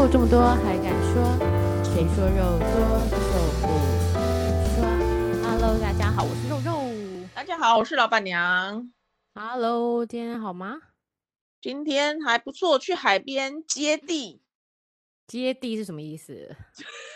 [0.00, 1.22] 肉这么多还敢说？
[1.84, 2.66] 谁说肉多
[3.10, 3.36] 就不说
[5.42, 6.88] ？Hello，大家好，我是肉肉。
[7.34, 8.90] 大家好，我是老板娘。
[9.34, 10.78] Hello，今天好吗？
[11.60, 14.40] 今天还不错，去海边接地。
[15.26, 16.56] 接地是什么意思？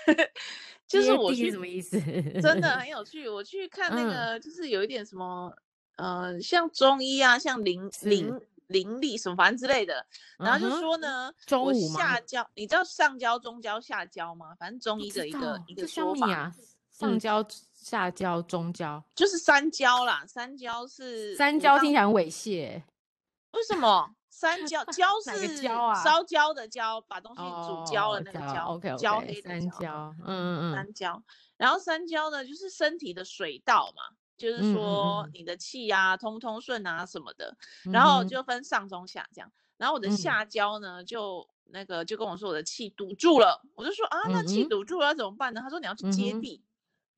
[0.86, 1.98] 就是我去是什么意思？
[2.42, 3.26] 真的很有趣。
[3.26, 5.50] 我去看那个，就是有一点什么，
[5.96, 8.38] 嗯、呃，像中医啊，像灵灵
[8.74, 10.04] 灵力什么反正之类的。
[10.38, 14.54] 然后就说呢，嗯、中午我下焦，你知道上焦、中焦、下焦吗？
[14.58, 16.30] 反正中医的一个一个说法。
[16.30, 16.52] 啊、
[16.90, 17.42] 上焦、
[17.72, 20.24] 下焦、中焦，就是三焦啦。
[20.26, 22.82] 三焦是三焦，听起来很猥亵。
[23.52, 24.10] 为什么？
[24.30, 25.56] 三焦焦 是
[26.02, 28.66] 烧焦的焦，把东西煮焦了那个焦。
[28.66, 28.98] OK OK。
[29.00, 30.74] 焦黑三焦，嗯嗯嗯。
[30.74, 31.22] 三焦，
[31.56, 34.02] 然后三焦呢，就是身体的水道嘛，
[34.36, 37.56] 就是说你的气啊通不通顺啊什么的。
[37.92, 39.52] 然后就分上中下这样。
[39.76, 45.60] 然后我的下焦呢，就那个就跟我说我的气堵住了，我就说啊，那气堵住了要怎么办呢？
[45.60, 46.62] 他说你要去接地。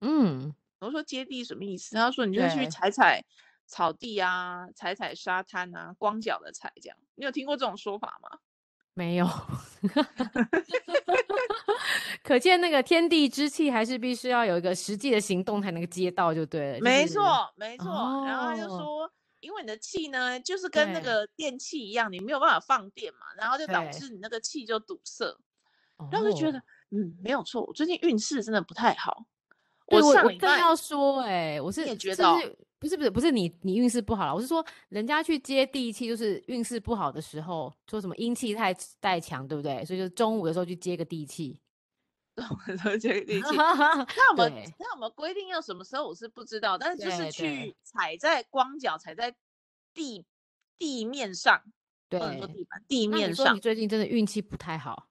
[0.00, 0.54] 嗯。
[0.78, 1.96] 我说接地什么意思？
[1.96, 3.24] 他说你就去踩踩。
[3.68, 8.38] 草地啊，踩踩沙滩啊，光脚的踩这样，你有听过这种说法吗？
[8.96, 9.28] 没有，
[12.24, 16.80] 可见那个天地之气还是必须要有一个实际的行动才能够接到，就对了。
[16.80, 17.22] 没错，
[17.56, 17.90] 没错。
[17.90, 25.36] 哦、然后他就说，因为你的气呢，就是跟那个电器一样，你没有办法放电嘛，然后就导致你那个气就堵塞。
[26.10, 26.58] 然后就觉得，
[26.90, 29.26] 嗯，没有错，我最近运势真的不太好。
[29.88, 32.40] 我上我更要说、欸，哎，我是也觉得、哦。
[32.78, 39.84] 不是不是不是你你运势不好了，我是说人家去接地气，就是运势不好的时候，说什么阴气太太强，对不对？
[39.84, 41.58] 所以就中午的时候去接个地气，
[42.36, 43.48] 中午的时候接个地气。
[43.56, 46.06] 那我们那我们规定要什么时候？
[46.06, 49.34] 我是不知道，但是就是去踩在光脚踩在
[49.94, 50.24] 地
[50.78, 51.62] 地面上，
[52.10, 53.56] 对，说地板地面上。
[53.56, 55.08] 你最近真的运气不太好？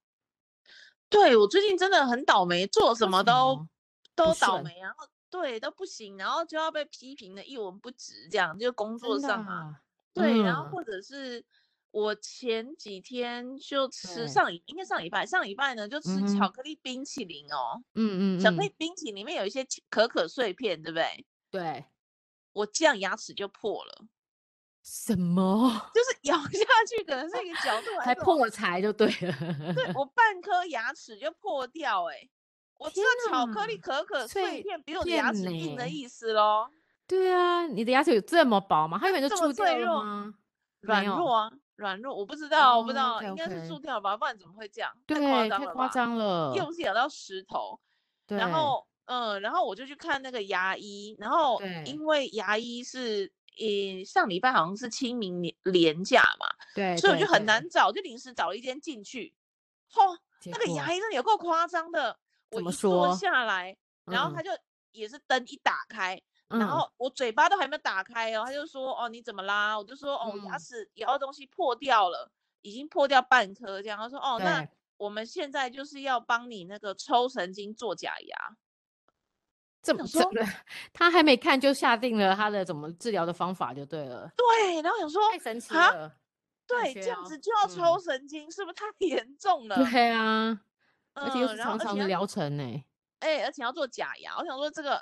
[1.09, 3.67] 对，我最近真的很倒霉，做什么都
[4.15, 5.07] 都倒霉，然后。
[5.41, 9.53] 对，都不行，然后就要被批评的一文不值，这样就工作上嘛。
[9.53, 9.81] 啊、
[10.13, 11.43] 对，嗯、然后或者是
[11.91, 17.83] 我前几天就吃上对应该上礼拜上礼拜呢就吃巧克力冰淇淋哦。
[17.95, 21.25] 嗯嗯，巧克力冰淇淋里面有一些可可碎片，对不对？
[21.51, 21.85] 对，
[22.53, 24.05] 我这样牙齿就破了。
[24.83, 25.91] 什么？
[25.93, 26.49] 就是 咬下
[26.87, 29.73] 去可能是一个角度还，还破财就对了。
[29.73, 32.29] 对，我半颗牙齿就破掉，哎。
[32.77, 36.67] 我知道巧克力可可碎片比我的牙齿硬的意思喽。
[37.07, 38.97] 对啊，你的牙齿有这么薄吗？
[38.99, 40.33] 它原本就蛀掉了吗？
[40.81, 44.91] 软弱啊，软弱，我不知道，我不知道，应该是蛀掉吧，不然怎么会这样？
[45.05, 47.79] 对，太夸张了，又不是咬到石头。
[48.27, 53.31] 然后，嗯，然后我就去看那个牙医，然后因为牙医是，
[53.61, 59.33] 嗯，上礼拜好像是清明连连假嘛，对，所以我就很难找，就临时找了一间进去。
[59.91, 62.17] 嚯，那个牙医真的有够夸张的。
[62.51, 63.75] 我一坐下来，
[64.05, 64.49] 然后他就
[64.91, 66.19] 也是灯一打开，
[66.49, 74.65] 嗯、然后我嘴巴都还没有打开哦，他就说：“哦，你怎么啦？”我就说：“哦，牙齿咬的东西破掉了，已经破掉半颗。”这样他说：“哦，那
[74.97, 78.57] 我们现在就是要帮你那个抽神经做假牙。”
[79.83, 80.31] 这么说，
[80.93, 84.31] 他还没看就下定了他的怎么治疗的方法就对了。
[84.35, 86.11] 对，然后想说太神奇了，
[86.65, 89.75] 对，这样子就要抽神经，嗯、是不是太 严重了？
[89.91, 90.59] 对啊。
[91.15, 92.83] 而且又是长长的疗程呢，
[93.19, 95.01] 哎、欸，而且要做假牙，我想说这个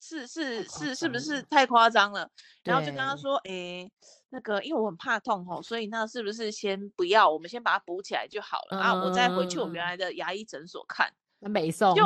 [0.00, 2.28] 是是是是不是太夸张了？
[2.64, 3.92] 然后就跟他说，哎、欸，
[4.30, 8.94] 那个因为我很怕痛吼，所以那是不是先不要，我们先把它补起来就好了、嗯、啊？
[8.94, 11.12] 我再回去我原来的牙医诊所看。
[11.38, 12.04] 没送，就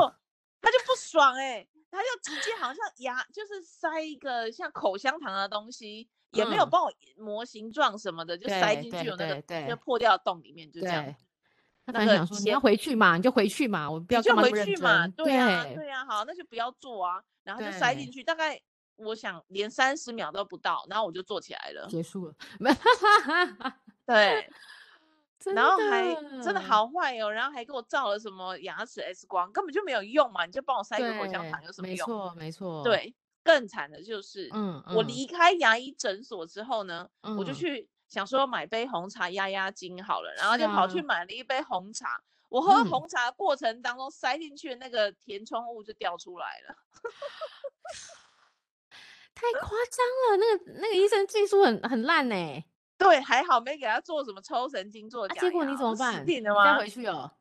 [0.60, 11.14] 他就不爽哎、欸，他就直接好像牙就是塞一个像口香糖的东西，嗯、也没有帮我磨形状什么的，就塞进去有那个就破掉的洞里面，就这样。
[11.92, 14.66] 他想说你要回去嘛，你就回去嘛，我不要这么认真。
[14.66, 18.60] 就回去嘛，对啊，对啊，好，那就不要做啊，然后就塞进去，大概
[18.96, 22.34] 我想连三十秒都不到，然后我就坐起来了，结束了。
[24.04, 24.50] 对，
[25.54, 31.96] 然后还真的好坏哦，然后还给我照了什么牙齿 X 光，根本就没有用嘛，你就帮我塞个口香糖有什么用？
[31.96, 32.82] 没错，没错。
[32.82, 33.14] 对，
[33.44, 37.08] 更惨的就是，嗯，我离开牙医诊所之后呢，
[37.38, 37.88] 我就去。
[38.08, 42.10] 想说买杯红茶压压惊好了，然后就跑去买了一杯红茶。
[42.10, 46.76] 啊、我喝红茶的过程当中，塞进去的那个填充物就掉出来了，
[49.34, 50.36] 太夸张了！
[50.38, 52.64] 那个那个医生技术很很烂呢。
[52.96, 55.34] 对，还好没给他做什么抽神经做假。
[55.34, 56.24] 啊、结果你怎么办？
[56.24, 56.64] 定了吗？
[56.64, 57.32] 带回去哦。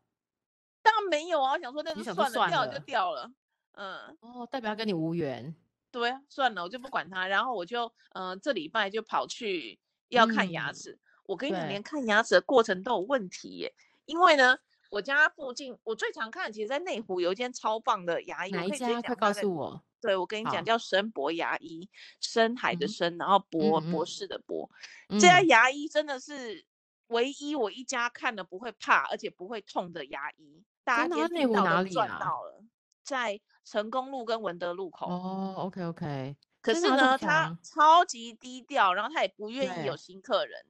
[0.82, 3.32] 当然没有啊，我想说那就算了，算了掉了就掉了。
[3.74, 4.18] 嗯。
[4.20, 5.56] 哦，代表他跟你无缘。
[5.92, 7.26] 对，算了，我就不管他。
[7.28, 9.80] 然后我就嗯、呃，这礼拜就跑去。
[10.16, 13.74] 要看牙齿，嗯、我跟你讲，连看牙齿的过程都有问题耶。
[14.06, 14.58] 因为呢，
[14.90, 18.52] 我家附近，我最常看，其实，在内湖有一间超棒的牙医。
[18.52, 19.02] 哪一家？
[19.02, 19.84] 快告诉我。
[20.02, 21.90] 对，我跟你讲，叫深博牙医，
[22.22, 24.70] 深海的深，然后博博士的博。
[25.10, 26.64] 这家牙医真的是
[27.08, 30.64] 唯一我一家看了不会怕，而且不会痛的牙医。
[30.84, 32.64] 大家内湖哪里赚到了？
[33.04, 35.08] 在成功路跟文德路口。
[35.08, 36.36] 哦，OK OK。
[36.74, 40.66] 可是呢，他超级低调，然后他也不愿意有新客人。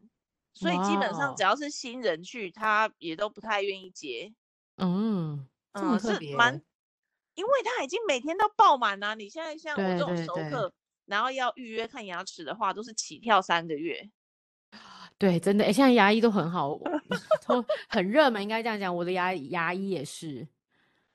[0.54, 4.34] 所以基本上只要是新人去，他也都不太愿意接。
[4.78, 6.32] 嗯，这么特别。
[6.32, 6.62] 是蛮，
[7.34, 9.16] 因为他已经每天都爆满了。
[9.16, 10.74] 你现在像我这种熟客，
[11.06, 14.10] 然后要预约看牙齿的话，都是起跳三个月。
[15.18, 16.78] 对，真的，哎，现在牙医都很好，
[17.48, 18.96] 都很热门，应该这样讲。
[18.96, 20.48] 我的牙牙医也是，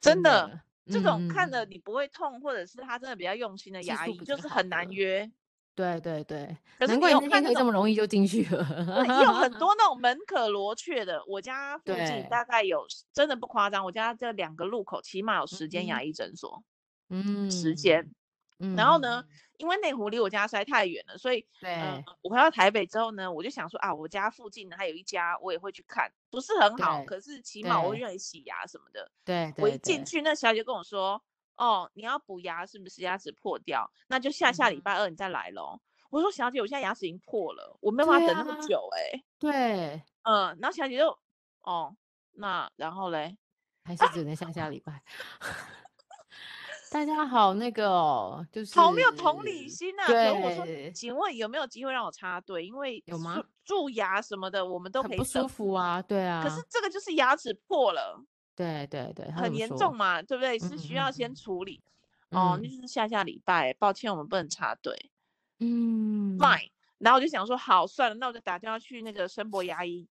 [0.00, 5.30] 真的，这种看了你不会痛，或者是他真的比较用心的牙医，就是很难约。
[5.74, 9.04] 对对对，可是你有看可以这么容易就进去了。
[9.06, 9.74] 也有很多。
[9.78, 12.84] 那种门可罗雀的，我家附近大概有，
[13.14, 16.62] 真的不夸张，我家这两个路口起码有十间牙医诊所，
[17.08, 18.10] 嗯，十间。
[18.76, 19.24] 然后呢，
[19.60, 29.10] 因为内湖离我家实在太远了，所以对，我回到台北之后呢，我就想说啊，我家附近呢还有一家，我也会去看，不是很好，可是起码我会愿意洗牙什么的。
[29.24, 31.22] 对，我一进去，那小姐跟我说。
[31.56, 33.92] 哦，你要补牙是不是牙齿破掉？
[34.08, 35.74] 那就下下礼拜二你再来喽。
[35.74, 39.24] 嗯、我说小姐，我现在牙齿已经破了，我没有办法等那么久哎、欸。
[39.38, 41.18] 对，嗯，然后小姐就，
[41.60, 41.94] 哦，
[42.32, 43.36] 那然后嘞，
[43.84, 44.94] 还是只能下下礼拜。
[44.94, 45.02] 啊、
[46.90, 50.08] 大家好，那个哦，就是好没有同理心啊。
[50.08, 52.66] 对，我说，请问有没有机会让我插队？
[52.66, 53.40] 因为有吗？
[53.64, 55.16] 蛀牙什么的，我们都可以。
[55.16, 56.42] 不舒服啊，对啊。
[56.42, 58.20] 可是这个就是牙齿破了。
[58.56, 60.58] 对对对，很严重嘛，对不对？
[60.58, 61.80] 是需要先处理。
[62.30, 65.12] 哦，那就是下下礼拜，抱歉，我们不能插队。
[65.60, 66.70] 嗯，fine。
[66.98, 70.08] 然后我就想说，好，算了，那我就打电话去那个声博牙医。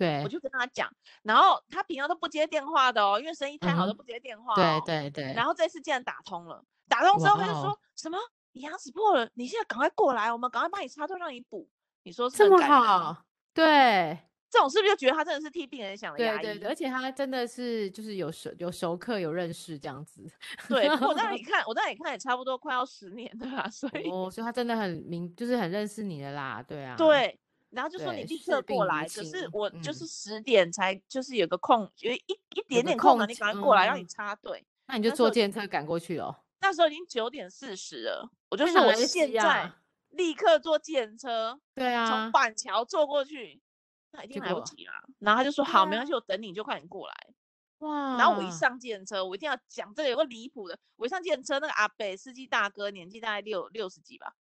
[0.00, 0.90] 对，我就跟他讲，
[1.22, 4.54] 然后他平常都不接电话的哦，因为生意太好都不接电话。
[4.54, 5.32] 对对对。
[5.34, 8.18] 然后这次竟然打通了，打通之后他就说什么？
[8.52, 11.68] 你牙齿破了，你现在赶快过来，我们赶快帮你插队，让你补。
[12.02, 13.24] 你说这么好？
[13.52, 14.18] 对。
[14.52, 16.42] 这种是不是就觉得他真的是替病人想的牙医？
[16.42, 20.28] 对对对，而且他真的是就是有熟有熟客有认识这样子。
[20.68, 26.96] 对，我在那里看，我在那里看也差不多快要十年了啦，所以哦，所以他真的很明，就是很认识你的啦，对啊。
[26.96, 27.39] 对，
[27.70, 32.22] 然后就说你立刻过来，可是我就是十点才就是有个空，有一
[32.54, 34.64] 一点点空了，你赶快过来让你插队。
[34.86, 36.36] 那你就坐电车赶过去哦。
[36.60, 39.72] 那时候已经九点四十了，我就说我现在
[40.10, 43.62] 立刻坐电车，对啊，从板桥坐过去。
[44.12, 47.14] 那一定来不及啦，然后他就说好，没关系，我等你，就快点过来。
[47.78, 48.16] 哇！
[48.18, 50.76] 然后我一上计程车，我一定要讲这个有个离谱的。
[50.96, 54.34] 我一上计程车，那个阿北司机大哥年纪大概六六十几吧，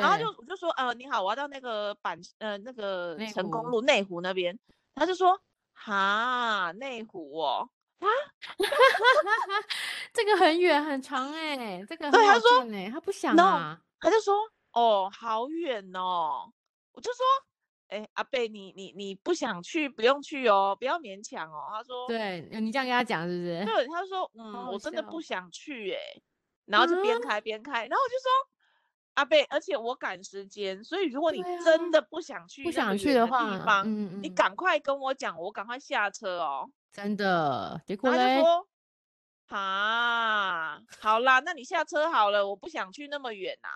[0.00, 4.58] 然后就我就说呃你好，我要到那个板呃那个成功路内湖那边，
[4.94, 5.40] 他就说
[5.72, 7.68] 哈内湖哦。
[7.98, 8.06] 啊，
[10.12, 14.34] 这个很远很长哎，这个对他说哎他不想啊，他就说
[14.72, 16.52] 哦好远哦，
[16.92, 17.24] 我就说。
[17.88, 21.66] 哎，阿贝，你你你不想去，不用去哦，不要勉强哦。
[21.70, 23.64] 他说，对你这样跟他讲是不是？
[23.64, 25.98] 对，他说，嗯，我真的不想去，哎，
[26.64, 28.28] 然后就边开边开，然后我就说，
[29.16, 33.82] 阿贝，而且我赶时间，所以如果你真的不想去，不想去的话，
[34.22, 36.70] 你赶快跟我讲，我赶快下车哦。
[36.92, 38.68] 真的，结果他就说，
[39.48, 43.68] 啊，好啦，那你下车好了，我不想去那么远呐，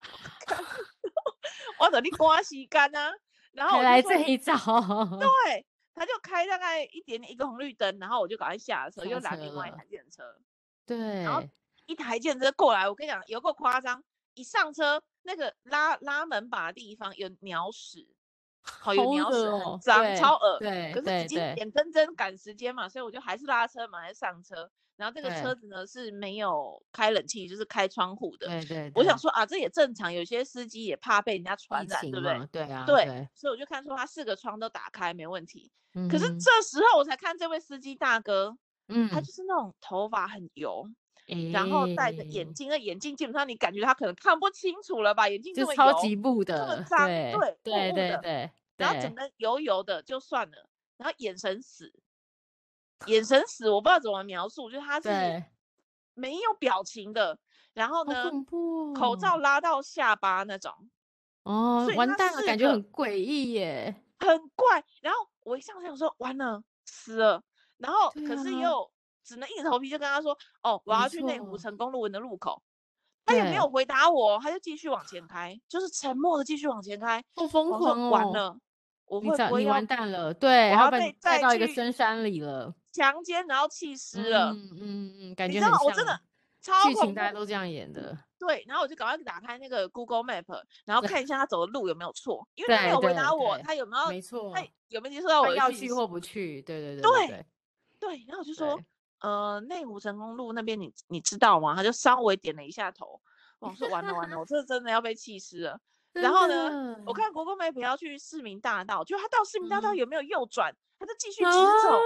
[1.80, 3.10] 我等你刮时间呢。
[3.52, 10.22] 然后来这一招，对，他就开大概一点点一个红绿灯，然后我就赶快下车，又打另外一台电车，
[10.86, 11.42] 对，然后
[11.86, 14.02] 一台电车过来，我跟你讲有够夸张，
[14.34, 18.06] 一上车那个拉拉门把的地方有鸟屎，
[18.62, 24.70] 好有鸟屎，很脏，超恶，对，可是已经眼睁睁赶时间嘛，所以我就还是拉车嘛，还是上车。
[24.96, 28.46] 然后这个车子呢是没有开冷气，就是开窗户的。
[28.46, 28.92] 对对。
[28.94, 32.46] 我想说啊，这也正常，有些司机也怕被人家传染，对不对？
[32.52, 32.84] 对啊。
[32.86, 33.28] 对。
[33.34, 35.68] 所以我就看出他四个窗都打开没问题。
[36.08, 40.88] 可是这时候我才看这位司机大哥，嗯，他就是那种头发很油，
[41.52, 45.28] 然后戴着眼镜，那眼镜基本上你感觉他可能看不清楚了吧？
[45.28, 48.50] 眼镜这么油，超级雾的，这么脏，对对对对。
[48.76, 51.92] 然后整个油油的就算了，然后眼神死。
[53.06, 55.44] 眼神死，我不知道怎么描述，就是他是
[56.14, 57.38] 没有表情的，
[57.74, 58.30] 然后呢，
[58.94, 60.72] 口罩拉到下巴那种，
[61.42, 64.82] 哦，完蛋了，感觉很诡异耶，很怪。
[65.02, 67.42] 然后我一上车想说完了死了，
[67.76, 68.90] 然后可是又
[69.24, 72.62] 只能硬着头皮就跟他说，哦，我要去内湖成功路文的路口，
[73.24, 78.58] 他也没有回答我，他就继续往前开，就是沉默的继续往前开，好疯狂哦，完了，
[79.06, 80.32] 我会不会你完蛋了？
[80.34, 82.74] 对，我要被带到一个深山里了。
[82.92, 84.52] 强奸然后弃尸了。
[84.52, 86.20] 嗯嗯嗯，感觉你知道我真的
[86.60, 88.16] 超剧情，大家都这样演的。
[88.38, 90.44] 对，然后我就赶快打开那个 Google Map，
[90.84, 94.08] 然后看一下他走的路有没有错，因为他没有回答我，他有没有？
[94.08, 96.62] 没错，他有没有接受到我要去或不去？
[96.62, 97.46] 对对对对
[97.98, 98.78] 对，然后我就说，
[99.24, 101.74] 呃，内湖成功路那边你你知道吗？
[101.74, 103.18] 他就稍微点了一下头。
[103.58, 105.80] 我说完了完了，我这真的要被气死了。
[106.12, 110.76] 然后呢，我看 Google Map 要去市民大道，就他到市民大道有没有右转？
[110.98, 111.98] 他就继续直走。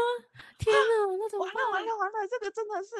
[0.58, 2.28] 天哪，那 怎么完了完了完了？
[2.28, 2.94] 这个真的是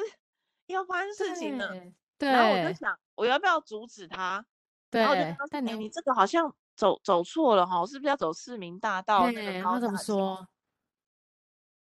[0.67, 1.69] 要发生事情了。
[2.17, 2.29] 对。
[2.29, 4.45] 然后我就想，我要不要阻止他？
[4.91, 10.45] 对然后我就跟他说：“你你这个好像走走错了哈，是不是要走市民大道那个？”他怎么说？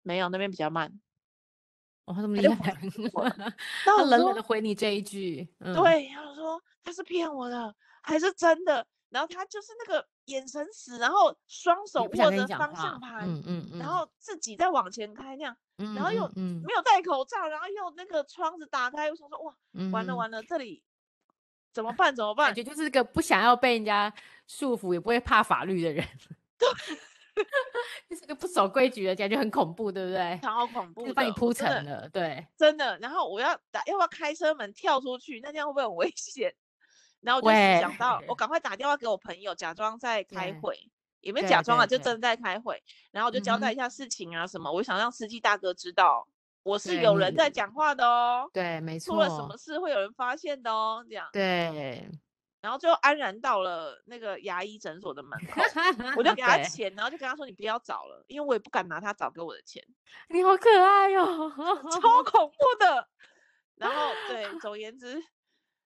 [0.01, 0.91] 没有，那边比较慢。
[2.05, 2.71] 哦，他这么厉害，
[3.85, 8.85] 然后冷冷的回你这一句，嗯、对，然后说他是骗我的，还是真的？
[9.09, 19.55] 然后他就是那个眼神死，然后双手握着方向盘，嗯嗯嗯，然后自己在往前开那样，嗯、然后又没有戴口罩，然后又那个窗子打开，我想说哇，
[19.91, 20.83] 完了完了，这里
[21.71, 22.15] 怎么办？
[22.15, 22.47] 怎么办？
[22.47, 24.13] 感觉就是个不想要被人家
[24.47, 26.05] 束缚，也不会怕法律的人。
[26.59, 26.67] 对。
[28.09, 30.39] 就是个不守规矩的，感觉很恐怖，对不对？
[30.41, 32.97] 超恐怖，就帮你铺陈了，对，真的。
[32.99, 35.39] 然后我要打，要不要开车门跳出去？
[35.41, 36.53] 那这样会不会很危险？
[37.21, 40.77] 然后我就想到，我赶快打电话给我朋友，假装在开会，
[41.21, 42.81] 也没假装啊，就真的在开会。
[43.11, 46.27] 然后我就交代一下事情啊什么，我想让司机大哥知道
[46.63, 48.49] 我是有人在讲话的哦。
[48.53, 49.15] 对，没错。
[49.15, 51.27] 出了什么事会有人发现的哦，这样。
[51.33, 52.07] 对。
[52.65, 55.61] 然后最后安然到了那个牙医诊所的门口，
[56.17, 59.85] 我就给他钱，然后就跟他说：“你不要找了，因为我也不敢拿他找给我的钱。”
[60.29, 61.23] 你好可爱哟，
[61.91, 63.07] 超恐怖的。
[63.75, 65.21] 然后 对，总而言之，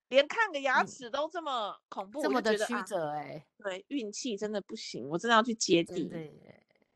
[0.08, 3.46] 连看个牙齿都这么恐怖，这么的曲折哎。
[3.58, 6.06] 对，运气真的不行，我真的要去接地。
[6.06, 6.34] 对，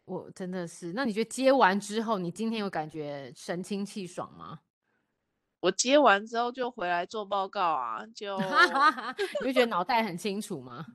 [0.06, 0.94] 我真的是。
[0.94, 4.62] 那你觉得接完之后，你今天有感觉神清气爽吗？
[5.64, 8.38] 我接完之后就回来做报告啊，就
[9.40, 10.86] 你会觉得脑袋很清楚吗？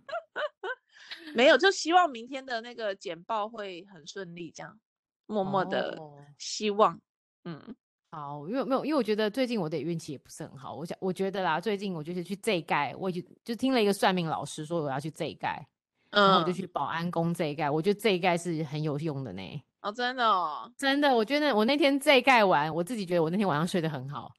[1.34, 4.78] 没有，就希望明天的那个简报会很顺利，这样
[5.24, 5.98] 默默的
[6.36, 6.94] 希望。
[6.94, 7.00] 哦、
[7.44, 7.76] 嗯，
[8.10, 10.74] 好，因为没有，因为我觉得最近我的运气也不是很好。
[10.74, 15.66] 我想，我觉得啦，最近我就是去这一盖，我就就听了一个算命老师说我要去这一盖，
[16.10, 19.62] 嗯，然后我就去保安宫这一盖，我觉得这一盖是很有用的呢。
[19.88, 24.30] 哦，真的哦，真的，我觉得我那天这一盖完，我自己觉得我那天晚上睡得很好，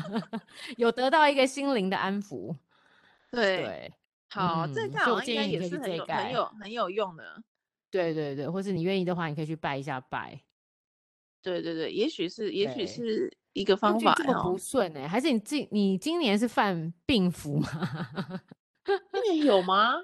[0.76, 2.54] 有得到一个心灵的安抚。
[3.30, 3.92] 对，对
[4.28, 7.42] 好，嗯、这盖我建议也是很有很有很有用的。
[7.90, 10.38] 对对对，或是你愿意的话，你可以去拜一下拜。
[11.42, 14.14] 对对对，也许是也许是一个方法。
[14.16, 17.68] 这么不顺哎、欸，还是你今你今年是犯病符吗？
[18.84, 19.94] 今年有吗？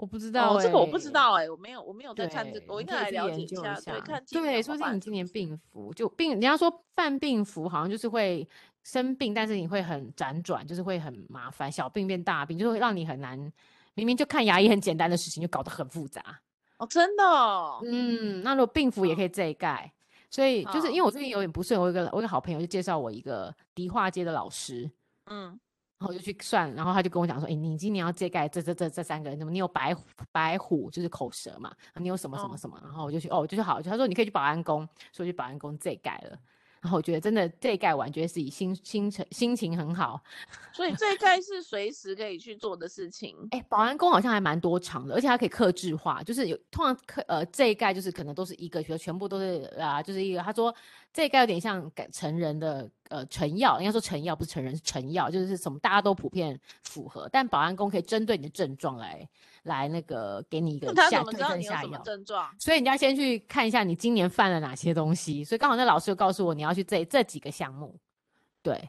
[0.00, 3.74] 我不知道、欸，这个我不知道哎、欸，我没有，我没有在看这个，我应该来了解一下。
[3.80, 8.48] 对，看对，说是你今年病符，就病，人家说犯病符好像就是会
[8.84, 13.36] 生病，但是你会很辗转，就是会很麻烦，小病变大病，就是会让你很难。
[13.94, 16.22] 明明就看牙医很简单的事情，就搞得很复杂。
[16.76, 17.80] 哦，真的、哦？
[17.84, 19.92] 嗯，那如果病符也可以这一盖，
[20.30, 24.88] 所以就是因为我最近有点不顺，我有个我有个好朋友就介绍我一个迪化街的老师，
[25.26, 25.58] 嗯。
[25.98, 29.52] 然后我就去算，然后他就跟我讲说：“哎，你今年要揭盖这这这这三个人，怎么？
[29.52, 36.38] 你有白虎，白虎就是口舌嘛，你有什么什么什么？”然后我就去，哦，就是好，就他说你可以去保安宫，所以去保安宫这盖了。
[36.80, 40.22] 然后我觉得真的这一盖完，觉得自己心心情心情很好，
[40.72, 43.36] 所以这一盖是随时可以去做的事情。
[43.50, 50.40] 哎，保安宫好像还蛮多场的，而且它可以克制化，就是有通常克呃这一盖就是可能都是一个，比如全部都是啊，就是一个。
[50.40, 50.72] 他说
[51.12, 59.28] 这一盖有点像改成人的呃成药，应该说成药不是成人是成药，就是什么大家都普遍符合，但保安宫可以针对你的症状来。
[59.64, 65.44] 来那个给你一个下对症下药症状，所以你要先去看一下你今年犯了哪些东西。
[65.44, 67.94] 所以刚好那老师就告诉我你要去这这几个项目，
[68.62, 68.88] 对。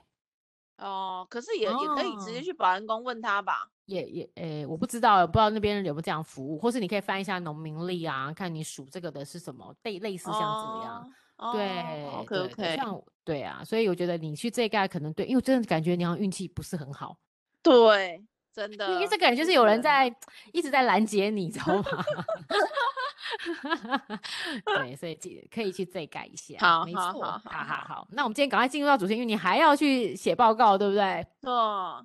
[0.78, 3.70] 哦，可是也、哦、也可以直接去保安宫问他吧。
[3.86, 11.02] 也也诶、欸，我不知道，不知道那边有没有这样服务，或是你可以翻一下农民历啊，看你属这个的是什么，类类似像这样。
[11.02, 11.12] 哦、
[11.54, 17.18] 对，OK OK，像对啊，所以我觉得你去这一盖可能对，因为真的感觉你好像运气不是很好。
[17.62, 18.24] 对。
[18.52, 20.12] 真的，因为这感觉就是有人在
[20.52, 21.84] 一直在拦截你，知道吗？
[24.66, 25.14] 对，所以
[25.54, 26.58] 可以去再改一下。
[26.60, 28.08] 好，没错，好好好好好。
[28.10, 31.26] 那我们今天赶快进入到主题，因为你还要去写报告，对不对？
[31.42, 32.04] 错。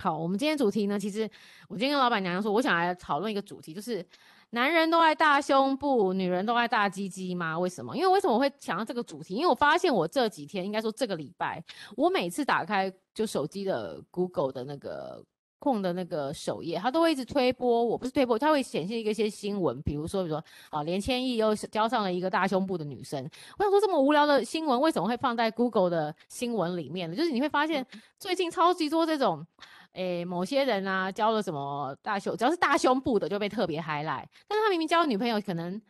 [0.00, 1.22] 好，我们今天主题呢，其实
[1.68, 4.04] 我今天跟老板娘说，我想来讨论一个主题，就是
[4.50, 7.58] 男人都爱大胸部，女人都爱大鸡鸡吗？
[7.58, 7.96] 为什么？
[7.96, 9.34] 因为为什么我会想到这个主题？
[9.34, 11.62] 因为我发现我这几天，应该说这个礼拜，
[11.96, 15.24] 我每次打开就手机的 Google 的那个。
[15.60, 23.28] 控的那个首页，它都会一直推播，我不是推播，它会显现一个一些新闻，比如说，比如说啊，连千亿又交上了一个大胸部的女生。
[23.58, 27.16] 我想说，这么无聊的新闻为什么会放在 Google 的新闻里面呢？
[27.16, 27.84] 就是你会发现
[28.20, 29.44] 最近超级多这种，
[29.92, 35.80] 诶，某些人啊交了什么大胸，只要是大胸部的就被特别 highlight，但是他明明交女朋友可能。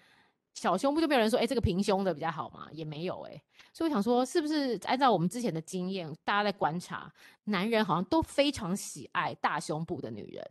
[0.54, 2.66] 小胸部就没有人说，哎、欸，这个平胸的比较好嘛？
[2.72, 7.12] 也没有、欸，哎，所以我想说，是不是按照我们之前的经验，大家在观察，
[7.44, 10.44] 男人好像都非常喜爱大胸部的女人。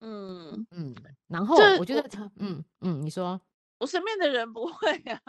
[0.00, 0.94] 嗯嗯，
[1.28, 3.38] 然后我觉得，嗯嗯，你说，
[3.80, 5.20] 我身边的人不会啊。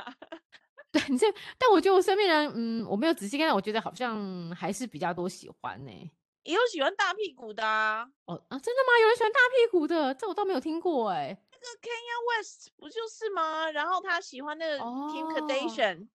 [0.94, 6.10] 对，你这，但我觉得我身边人，嗯，我没有仔细看，我觉得好像还是比较多喜欢呢、欸。
[6.44, 8.08] 也有喜欢大屁股的啊。
[8.26, 9.00] 哦啊，真的吗？
[9.02, 10.14] 有人喜欢大屁股的？
[10.16, 11.38] 这我倒没有听过、欸，哎。
[11.52, 13.70] 那个 Kanye West 不就是吗？
[13.70, 16.08] 然后他喜欢那个 Kim Kardashian，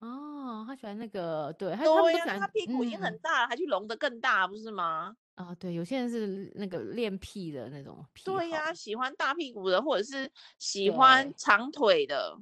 [0.00, 5.14] 哦，他喜欢那个，对，他对呀、啊，他屁股已经很大了，嗯、还去隆得更大，不是吗？
[5.36, 12.36] 啊，对，有些人是那个练屁的那种癖，对呀、啊，喜欢大屁股的，或者是喜欢长腿的，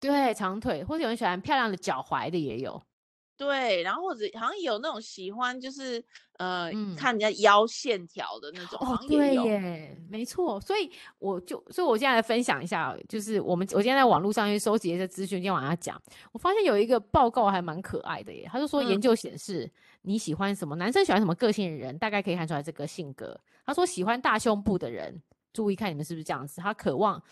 [0.00, 2.82] 对，对，长腿，或者有人喜欢漂亮的脚踝的也有。
[3.38, 6.04] 对，然后或者好像有那种喜欢，就是
[6.38, 8.76] 呃、嗯，看人家腰线条的那种。
[8.80, 10.60] 哦，对耶，没错。
[10.60, 10.90] 所以
[11.20, 16.02] 我就，所以我现在来分享一下，就是我们我今天在网络上去收集一些资讯，今天晚上讲，
[16.32, 18.48] 我发现有一个报告还蛮可爱的耶。
[18.50, 19.70] 他就说，研究显示，
[20.02, 23.40] 你喜欢什么、嗯，男生喜欢什么个性的人，大概可以看出来这个性格。
[23.64, 27.22] 他说，喜欢大胸部的人，注意看你们是不是这样子，他渴望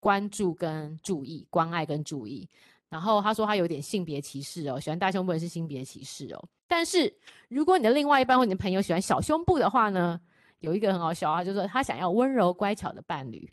[0.00, 2.48] 关注跟注意，关爱跟注意。
[2.88, 6.48] 然后他说他有点性别歧视哦，喜欢大胸部人是性别歧视哦。
[6.68, 7.12] 但是
[7.48, 10.20] 如果你的另外一半或你的朋友喜欢小胸部的话呢，
[10.60, 13.52] 有一个很好笑啊，就是说他想要温柔乖巧的伴侣，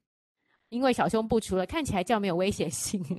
[0.69, 3.03] 因为小胸部除了看起来较没有威胁性，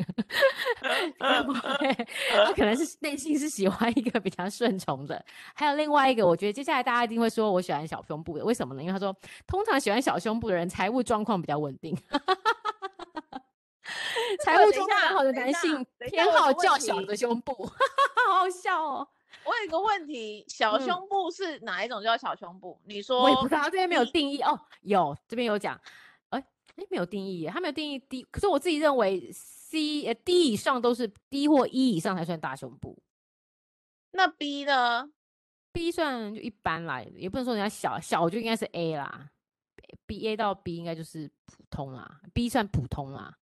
[1.19, 5.25] 他可能是内心是喜欢一个比较顺从的。
[5.55, 8.83] 还有另外一个，我觉得接下来大家一定会说我喜欢小胸部的，为什么呢？
[8.83, 9.15] 因为他说
[9.47, 11.97] 通常喜欢小胸部的人财务状况比较稳定。
[14.45, 17.53] 财务状况好的男性偏好较小的胸部，
[18.27, 19.09] 好好笑哦。
[19.45, 22.79] 我有一个问题，小胸部是哪一种叫小胸部？
[22.85, 24.59] 嗯、你说我也不知道，这边没有定义哦。
[24.81, 25.79] 有这边有讲，
[26.31, 28.23] 哎、欸、哎，没有定义耶，他没有定义 D。
[28.31, 32.97] 可是我自己认为 C 呃 D 以上都是 D 或 E 以上才算大胸部。
[34.13, 35.11] 那 B 呢
[35.73, 39.29] ？B 算就一般啦，也不能说人家小小，就应该是 A 啦。
[40.07, 43.37] B A 到 B 应该就是普通啦，B 算普通啦。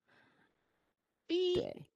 [1.54, 1.86] 对，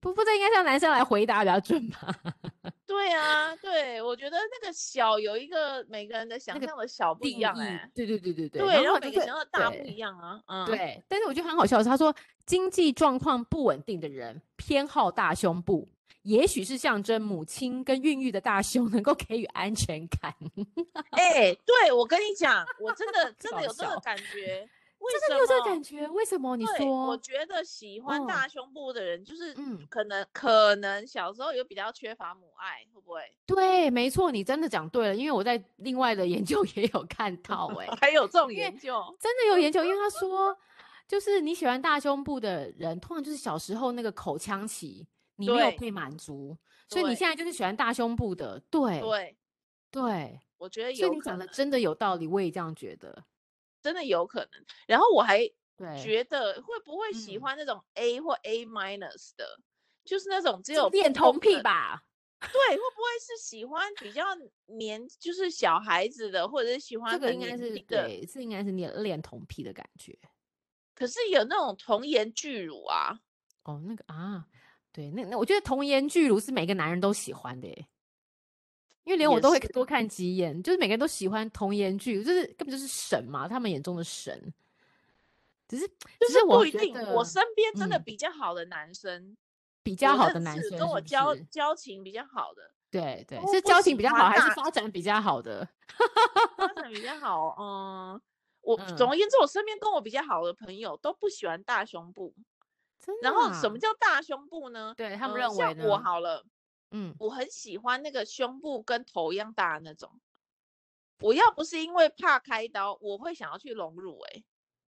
[0.00, 2.14] 不不，这应该让男生来回答比较准吧？
[2.86, 11.02] 对啊，对，我觉得那个小有一个每个人的想象的小不一样哎、欸，对对对对对，对，然后每个人想象的大不一样啊，嗯，对。
[11.08, 12.14] 但是我觉得很好笑的是，他说
[12.46, 15.88] 经济状况不稳定的人偏好大胸部，
[16.22, 20.34] 也许是象征母亲跟孕育的大胸能够给予安全感。
[21.10, 24.66] 哎、欸，对我跟你讲，我真的 真的有这个感觉。
[25.10, 26.06] 真的有这个感觉？
[26.08, 26.56] 为什么？
[26.56, 27.06] 你说？
[27.06, 33.20] 我觉得喜欢大胸部的人，就是嗯，可能、嗯、可能小时候有比较缺乏母爱，会不会？
[33.46, 35.14] 对，没错，你真的讲对了。
[35.14, 39.84] 因为我在另外的研究 也有看 到、欸，哎，还有这种研究，真的有研究。
[39.84, 40.56] 因为他 说，
[41.06, 45.06] 就是你喜欢大胸部的人，通常就是小时候那个口腔期
[45.36, 46.56] 你没有被满足，
[46.88, 48.58] 所以你现在就是喜欢大胸部的。
[48.70, 49.36] 对对
[49.90, 51.06] 对，我觉得有。
[51.06, 53.24] 所以你讲的真的有道理，我也这样觉得。
[53.86, 55.48] 真的有可能，然后我还
[56.02, 59.62] 觉得会不会喜欢那种 A 或 A minus 的，嗯、
[60.04, 62.02] 就是那种只有恋童癖吧？
[62.40, 64.24] 对，会不会是喜欢比较
[64.66, 70.18] 年，就是小孩子的，或者是喜欢这个应该是对，这应该是恋恋童癖的感觉。
[70.96, 73.20] 可是有那种童颜巨乳啊，
[73.62, 74.46] 哦，那个啊，
[74.90, 77.86] 对，那那我觉得童颜巨乳是每个男人都喜欢的耶。
[79.06, 84.52] 因为连我都会多看几眼，就是每个人都喜欢童颜剧，就是根本就是神嘛，他们眼中的神。
[85.68, 85.86] 只是，
[86.18, 86.92] 就是不一定。
[87.12, 89.36] 我身边真的比较好的男生，嗯、
[89.84, 95.68] 比较好的男生是是跟我交交情比较好的，对对，是交情比较好还是发展比较好的？
[96.56, 98.20] 发展比较好，嗯，
[98.62, 102.34] 我、嗯、总而言之，我身边跟我比较好的朋友都不喜欢大胸部。
[102.98, 103.30] 真的？
[103.30, 104.92] 然后什么叫大胸部呢？
[104.96, 106.44] 对他们认为我好了。
[106.90, 110.20] 嗯，我很喜欢那个胸部跟头一样大的那种。
[111.20, 114.20] 我要不是因为怕开刀，我会想要去隆乳。
[114.20, 114.44] 哎，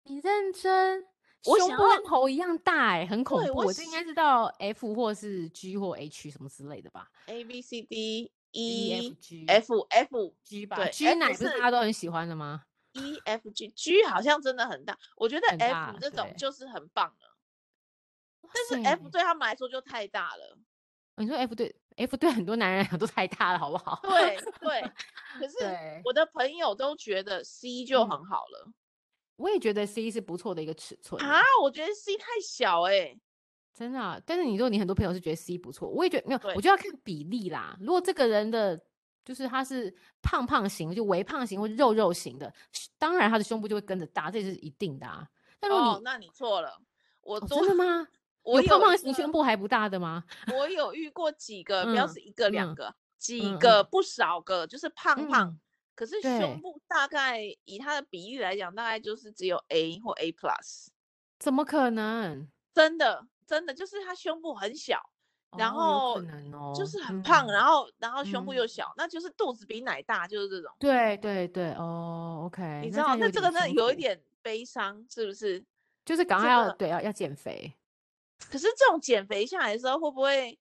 [0.04, 1.06] 你认真？
[1.46, 3.60] 我胸部跟头一样大，哎，很恐怖。
[3.60, 10.66] 我这应该是到 F 或是 G 或 H 什么之类的吧？A B C D E F G F F G
[10.66, 17.36] 吧？G 奶不是大家都很喜欢的吗？E F G G 好像真的很大，我觉得 F 这种就是很棒了。
[18.52, 20.58] 但是 F 对他们来说就太大了。
[21.20, 24.00] 你说 F 对 F 对很多男人 都太大了，好不好？
[24.02, 24.80] 对对，
[25.38, 25.56] 可是
[26.04, 28.64] 我的朋友都觉得 C 就很好了。
[28.66, 28.74] 嗯、
[29.36, 33.20] 我也觉得 C 是不错的一个尺寸啊，我觉得 C 太小哎、欸，
[33.74, 34.20] 真的、啊。
[34.24, 37.76] 但是你说你很多朋友是觉得 C 不错，我也觉得没有，我就要看比例啦。
[37.80, 38.80] 如果这个人的
[39.24, 42.52] 就是他是胖胖型，就微胖型或肉肉型的，
[42.98, 45.28] 当然他的胸部就会跟着大，这是一定的啊。
[45.58, 46.80] 但如果你、哦、那你错了，
[47.20, 48.08] 我、哦、真的吗？
[48.50, 50.24] 我有胖胖型胸部还不大的吗？
[50.54, 55.58] 我有遇过几个，不要是一个两个，几个不少个，就是胖胖，
[55.94, 60.88] 可是胸部大概以他的比例来讲，大概就是只有 A 或 A plus。
[61.38, 62.48] 怎么可能？
[62.74, 65.00] 真的真的就是他胸部很小，
[65.58, 66.20] 然后
[66.74, 70.70] 就是很胖，然后然后胸部又小，那就是肚子比奶大，就是这种。
[70.78, 75.64] 对对对，哦，OK，你知道那这个呢有一点悲伤，是不是？
[76.04, 77.72] 就是赶快要对要要减肥。
[78.48, 80.58] 可是这种减肥下来的时候，会不会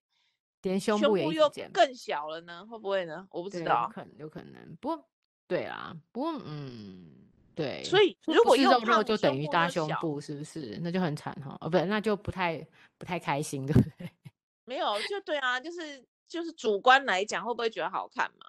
[0.62, 2.66] 连胸部也又更小了呢？
[2.66, 3.26] 会不会呢？
[3.30, 4.76] 我不知道，有可能，有可能。
[4.80, 5.08] 不过，
[5.46, 7.82] 对啊，不过，嗯，对。
[7.84, 10.78] 所以，如果肉肉就等于大胸部，是不是？
[10.82, 11.56] 那就很惨哈。
[11.60, 12.64] 哦，不，那就不太
[12.98, 14.10] 不太开心，对不对？
[14.66, 18.46] 没有，就对啊，就是就是主观来讲，会不会觉得好看嘛？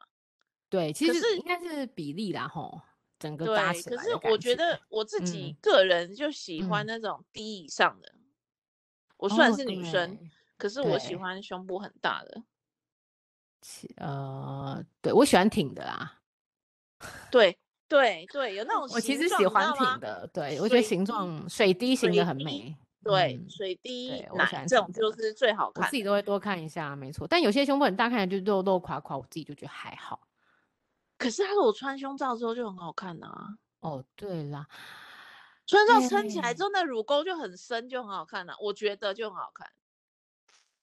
[0.69, 2.81] 对，其实是应该是比例啦，吼，
[3.17, 3.97] 整个搭起来。
[3.97, 8.13] 可是我觉得我自己个人就喜欢那种低以上的。
[9.21, 10.17] 我虽然是女生，哦、
[10.57, 12.43] 可是我喜欢胸部很大的。
[13.97, 16.19] 呃，对，我喜欢挺的啦。
[17.29, 17.55] 对
[17.87, 22.75] 对对，有那种我其实喜欢挺的，对我觉得形状水滴型的很美。
[23.03, 25.83] 对，水滴奶这种就是最好看。
[25.83, 27.27] 我自己都会多看一下，没错。
[27.27, 30.27] 但有些胸部很大，看起来就肉肉垮垮，我自己就觉得还好。
[31.19, 33.57] 可是他说我穿胸罩之后就很好看啊。
[33.81, 34.67] 哦，对啦。
[35.71, 38.57] 穿上撑起来之后，那乳沟就很深，就很好看了、啊。
[38.59, 39.67] 我觉得就很好看。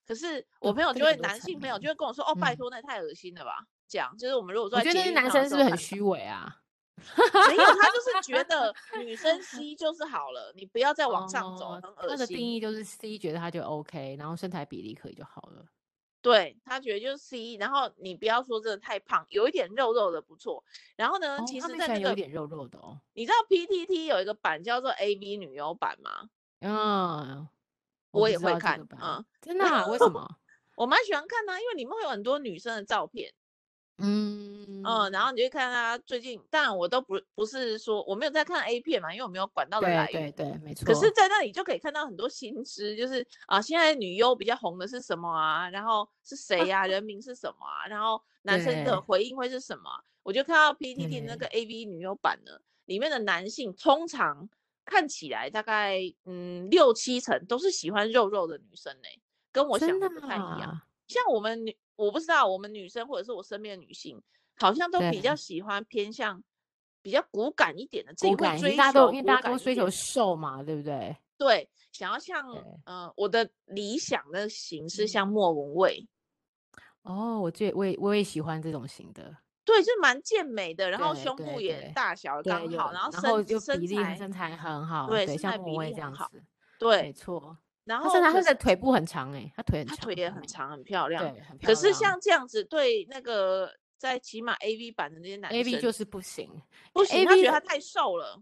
[0.07, 6.62] 可是我朋友就会，男性朋友就会跟我说：“哦，拜托，那太恶心了吧？”这样就是我们如果说，我觉得男生是不是很虚伪啊？
[6.96, 8.74] 没有，他就是觉得
[9.05, 12.09] 女生 C 就是好了，你不要再往上走，很恶心。
[12.09, 15.64] 他的定义就是 C，觉得他就 OK，然后身材比例可以就好了。
[16.20, 20.64] 对，他觉得就是 C，然后你不要说真的太胖，有一点肉肉的不错。
[20.96, 23.00] 然后呢，哦、其实在那个有点肉肉的哦。
[23.14, 26.28] 你知道 PTT 有一个版叫做 AV 女优版吗？
[26.61, 27.48] 嗯，
[28.11, 29.87] 我也会看，嗯，真的、啊？
[29.87, 30.28] 为什么？
[30.76, 33.33] 我蛮喜欢看的、啊，因为里面会有很多女生的照片。
[34.00, 40.87] 嗯嗯，然后你就看他最近，当然我都不不是说我没有在看 A 片嘛，因为我没有管道的来源，对对对，没错。
[40.87, 45.68] 可是，在那里就可以看到很多新知，就是啊，现在女优比较红的是什么啊？
[45.70, 46.87] 然后是谁呀、啊？
[46.87, 47.87] 人名是什么啊？
[47.88, 49.90] 然后 男生的回应会是什么？
[50.22, 52.52] 我就看到 PTT 那个 AV 女优版呢，
[52.84, 54.48] 里面的男性通常
[54.84, 60.80] 看起来大概嗯六七成都是喜欢肉肉的女生呢、欸，跟我想的不太一样。
[61.08, 61.76] 像我们女。
[61.98, 64.22] 我不知道，我们女生或者是我身边的女性，
[64.56, 66.42] 好像都比较喜欢偏向
[67.02, 68.14] 比较骨感一点的。
[68.14, 71.16] 骨感，因为大家都因为大家都追求瘦嘛，对不对？
[71.37, 72.48] 对，想要像
[72.84, 76.08] 呃，我的理想的型是像莫文蔚。
[77.02, 79.37] 哦，我最我也我也喜欢这种型的。
[79.64, 86.42] 对，就蛮健美的，然后胸部也大小刚好，然后然后就比例身材很好，对，像莫文蔚这样子。
[86.78, 87.58] 对，没错。
[87.88, 91.22] 然后他的腿部很长哎，他腿很长，他腿也很长，很漂亮。
[91.22, 96.51] 对，可是像这样子，对那个在起码 A V 版的那些男生，A V 就是不行，
[96.92, 98.40] 不行，他觉得他太瘦了，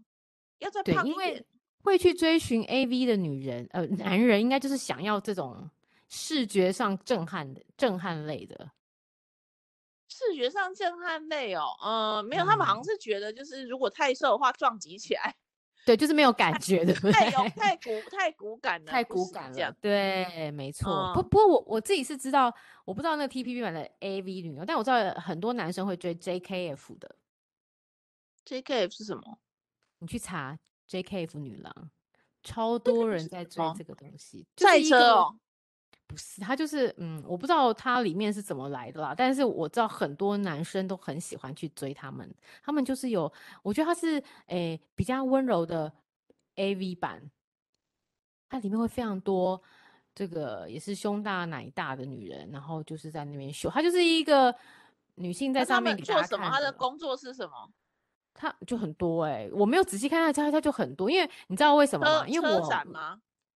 [0.59, 1.13] 要再胖一点。
[1.13, 1.45] 因为
[1.83, 5.69] 会去追寻 A V 的女人，呃，男人应该就是想要这种
[6.09, 8.71] 视觉上震撼的、震撼类的。
[10.09, 15.35] 视觉上震撼类哦，嗯，没有，他们好像是觉得就是如果太瘦的话，撞击起来。
[15.87, 19.71] 对，就是没有感觉的，太有太骨太骨感了，太骨感了。
[19.79, 21.13] 对，没错。
[21.15, 27.15] 不不过我我自己是知道，我不知道那个 T P P 版的 A V 女优，但我知道很多男生会追 J K F 的。
[28.43, 29.39] J K F 是什么？
[29.99, 31.89] 你去查 J K F 女郎，
[32.43, 34.45] 超多人在追这个东西。
[34.57, 35.39] 赛车哦。
[36.07, 39.13] 不是，他就是嗯，我不知道他里面是怎么来的啦。
[39.15, 44.15] 但是我知道很多男生都很喜欢去追他们，他们就是有，我觉得他是
[44.47, 45.91] 诶、欸、比较温柔的
[46.55, 47.29] AV 版，
[48.49, 49.61] 它里面会非常多
[50.15, 54.55] 这个也是胸大奶大的女人，然后就是在那边秀，他就是一个
[55.15, 56.49] 女性在上面给做什么？
[56.49, 57.69] 他的工作是什么？
[58.33, 62.25] 他就很多哎、欸，我没有仔细看他他他就很多，因为你知道为什么吗？
[62.25, 62.69] 因为我。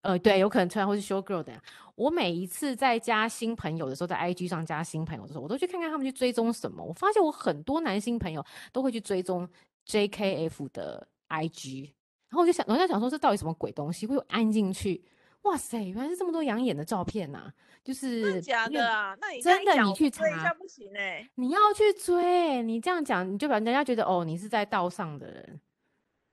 [0.09, 1.53] 呃，对，有可能突然会是 show girl 的。
[1.95, 6.83] 我每一次在加新朋友的时候，在 IG 上加新朋友的时候，我都去看看他们去追踪什么。
[6.83, 8.43] 我发现我很多男性朋友
[8.73, 9.47] 都会去追踪
[9.87, 11.93] JKF 的 IG，
[12.31, 14.07] 然后我就想，我在想说这到底什么鬼东西？
[14.07, 15.05] 会按进去，
[15.43, 17.53] 哇塞，原来是这么多养眼的照片呐、啊！
[17.85, 19.15] 就是真的假的啊？
[19.21, 25.61] 那你真的你去查一下不行哎、欸，你要去追，你这样讲你就把人家觉得哦，你是在道上的人。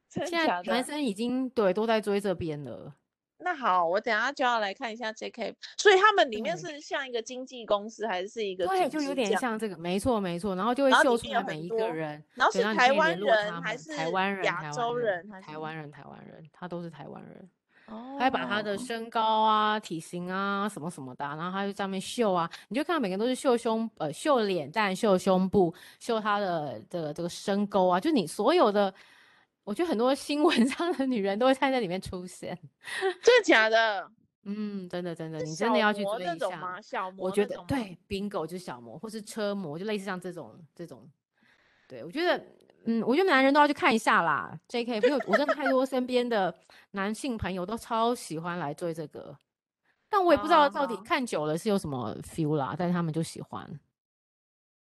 [0.10, 2.96] 现在男生已经对都在追这边了。
[3.38, 17.50] 那好，我等下就要来看一下 JK，所以他们里面是像一个经纪公司，还是一个对，就有点像这个，没错没错，然后就会秀出来每一个人，然后是台湾人还是台湾人、亚洲人、台湾人、台湾人，他都是台湾人。
[17.88, 28.94] 哦，还把他的身高啊、体型啊什么什么的，然后他就上面秀啊，你就看到每个人都是秀胸呃秀脸蛋、秀胸部、秀他的这个这个深沟啊，就你所有的。
[29.66, 32.58] 我觉得很多新闻 上的女人都会在那里面出现，
[33.22, 34.10] 真的假的？
[34.44, 36.80] 嗯，真的真的，你真的要去追一下。
[36.80, 41.10] 小模，我觉得对，bingo 就是小模，或是车模，就类似像这种这种。
[41.88, 42.46] 对，我觉得，
[42.86, 44.56] 嗯，我觉得男人都要去看一下啦。
[44.70, 46.56] JK，不是，我真的太多身边的
[46.92, 49.36] 男性朋友都超喜欢来追这个，
[50.10, 53.68] 但我也不知道到底看久了是有什么 feel 啦，但是他们就喜欢。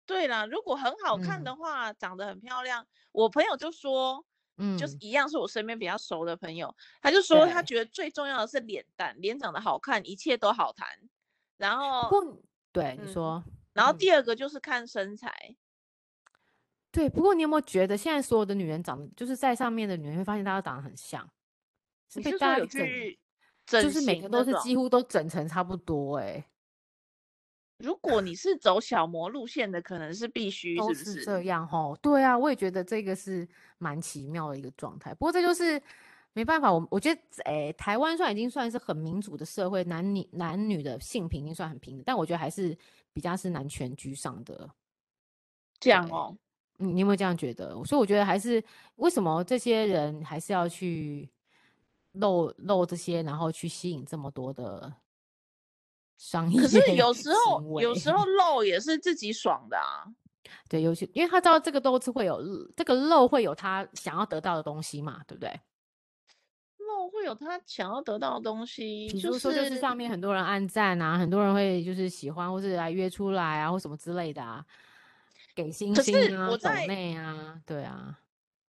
[0.05, 4.25] 对啦，如果很好看的话，嗯、长得很漂亮，我朋友就说。
[4.57, 10.87] 嗯，就是一样，是我身边比较熟的朋友，他就说他觉得最重要的是脸蛋，脸长得好看，一切都好谈。
[11.57, 12.09] 然后，
[12.71, 15.55] 对你说，然后第二个就是看身材。
[16.91, 21.27] 对，不过你有没有觉得现在所有的女人长得，就是在上面的女人会发现大家长得很像，
[22.09, 22.87] 是被大家整，
[23.81, 26.45] 就是每个都是几乎都整成差不多哎。
[27.77, 31.97] 如果你是走小模路线的，可能是必须，是不是，是这样哦？
[32.01, 35.13] 对啊，我也觉得这个是蛮奇妙的一个状态。
[35.15, 35.81] 不过这就是
[36.31, 42.77] 没办法，我我觉得，哎、欸，台湾算已经算是很民主的社会，男女男女的性平已经算很平等，但我觉得还是
[43.11, 44.69] 比较是男权居上的。
[45.79, 46.37] 这样哦，
[46.77, 47.71] 你你有没有这样觉得？
[47.83, 48.63] 所以我觉得还是
[48.95, 51.29] 为什么这些人还是要去
[52.13, 54.93] 露露这些，然后去吸引这么多的。
[56.23, 60.07] 商业，可是有时候有时候露也是自己爽的啊。
[60.69, 62.41] 对，尤其因为他知道这个都是会有
[62.77, 65.51] 这个露会有他想要得到的东西嘛，对不对？
[66.77, 74.65] 露会有他想要得到的东西，比如说就是上面很多人按赞啊，很多人会就是喜欢或是来约出来啊，或什么之类的啊，
[75.53, 78.17] 给星星啊，抖内啊，对啊。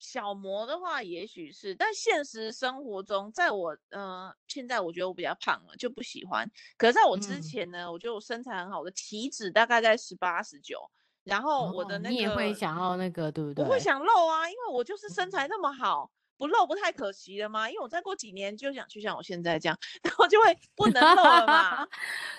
[0.05, 6.49] 小模的话，也许是，但现实生活中，在我，呃，现在我觉得我比较胖了，就不喜欢。
[6.77, 10.79] 可是在我之前呢，嗯、我觉得我身材很好，我的体脂大概在十八、十九，
[11.23, 13.65] 然后我的那个，你也会想要那个，对不对？
[13.65, 17.71] 我会想露啊，因为我就是身材那么好，不露不太可惜了吗。
[17.71, 21.89] 因为我再过几年就想，去像我现在这样， 然后就会 不能露了嘛。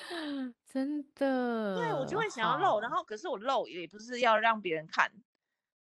[0.71, 1.75] 真的？
[1.75, 5.12] 对，我就会想要露，然后可是我露也不是要让别人看，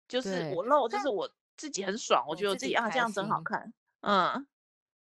[0.06, 1.28] 就是我露，就是我。
[1.60, 3.70] 自己很爽，我觉得我自己啊这样真好看。
[4.00, 4.46] 嗯，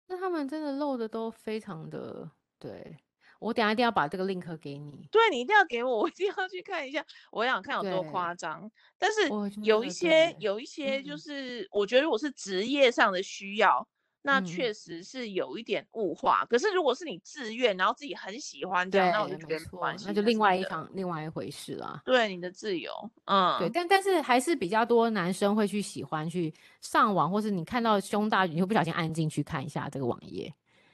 [0.08, 2.98] 那他们真的露的都非常的，对，
[3.40, 5.06] 我等下一定要把这个 link 给你。
[5.12, 7.06] 对，你一定要给我，我一定要去看一下。
[7.30, 8.72] 我想看有多夸张。
[8.98, 9.28] 但是
[9.62, 13.86] 有一些有一些就是，我觉得如果是职业上的需要。
[14.26, 22.02] 那确实是有一点物化，嗯，可是如果是你自愿，然后自己很喜欢这样，那我就觉得没关系，那就另外一场另外一回事啦。
[22.04, 22.92] 对，你的自由，
[23.26, 30.52] 嗯，对，但但是还是比较多男生会去喜欢去上网，或是你看到胸大，你会不小心按进去看一下这个网页，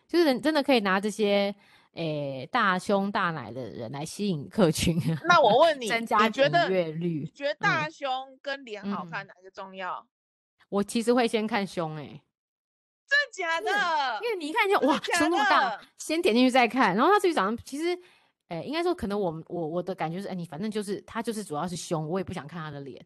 [0.10, 1.56] 就是人真的可以拿这些
[1.94, 5.00] 诶、欸、大胸大奶的人来吸引客群。
[5.24, 10.06] 那我问 你，增加点阅率，你觉得大胸跟脸好看哪个重要？
[10.68, 12.08] 我其实会先看胸、欸，哎。
[12.08, 12.31] 真
[13.12, 14.20] 的假的？
[14.24, 16.96] 因为你一看就哇，胸那么大，先点进去再看。
[16.96, 17.94] 然后他自己长得其实，
[18.48, 23.04] 哎、欸，应该说可能我我我的感觉是，哎、欸，你反正就是他就是主要是胸，我也不想看他的脸，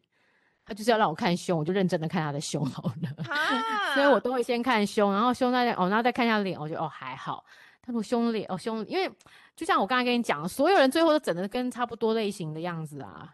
[0.64, 3.24] 他就是要让我看胸，我就认真的看他的胸好了。
[3.28, 7.44] 啊、 所以我都会先看胸，然后胸再哦，然后再看一下脸，我觉得哦还好。
[7.82, 9.08] 他说胸脸哦胸，因为
[9.54, 13.32] 就像我刚才跟你讲，所有人最后都整的跟差不多类型的样子啊。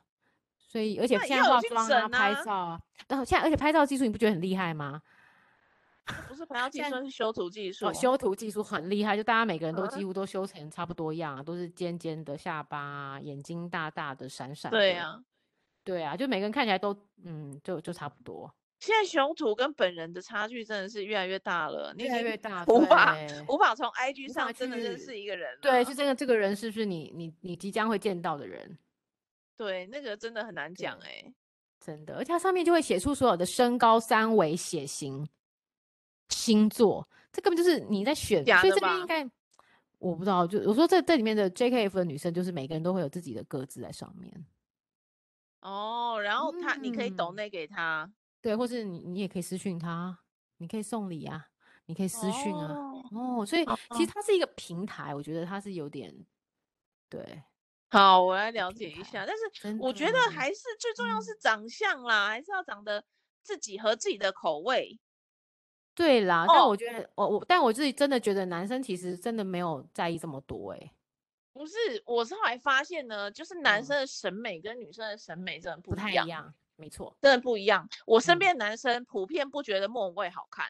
[0.58, 5.00] 所以而且现在化妆啊、拍照啊，然后现在而且拍照技术你不觉得很厉害吗？
[6.28, 7.86] 不是拍照技术，是修图技术。
[7.86, 14.70] 哦，修图技术很厉害，就大家每个人都几乎都修成差不多样，啊，都是尖尖的下巴，眼睛大大的，闪闪。
[14.70, 15.22] 对呀，啊，
[15.84, 18.52] 对啊，就每个人看起来都，嗯，就就差不多。
[18.80, 23.16] 现在修图跟本人的差距真的是越来越大了，越来越大， 无法
[23.48, 25.56] 无法从 IG 上真的认识一个人。
[25.62, 28.76] 对，是真的，这个人是不是你你你即将会见到的人？
[29.56, 31.34] 对，那个真的很难讲哎，欸，
[31.78, 35.28] 真的，而且它上面就会写出所有的身高、三围、血型。
[36.32, 39.30] 星座，这根本就是你在选，所以这边应该
[39.98, 40.46] 我不知道。
[40.46, 44.46] 就我说这这里面的 JKF 的女生，就是每个人都会有自己的各自在上面。
[45.60, 50.18] 哦，然后他、嗯、你可以抖内给他，对，或是你你也可以私讯他，
[50.56, 51.48] 你可以送礼啊。
[51.86, 52.72] 你可以私讯啊。
[52.72, 56.14] 哦，哦，所以其实它是一个平台，我觉得它是有点
[57.08, 57.42] 对。
[57.90, 59.26] 好，我来了解一下。
[59.26, 63.04] 但是我觉得还是最重要是长相啦，还是要长得
[63.42, 64.98] 自己和自己的口味。
[65.94, 70.94] 对啦，但我觉得我我，但我自己真的觉得男生其实真的没有在意这么多哎。
[71.52, 71.74] 不是，
[72.06, 76.54] 我是后来发现呢，就是男生的审美跟女生的审美真的不太一样。
[76.76, 77.86] 没错，真的不一样。
[78.06, 80.66] 我身边男生普遍不觉得莫文蔚好看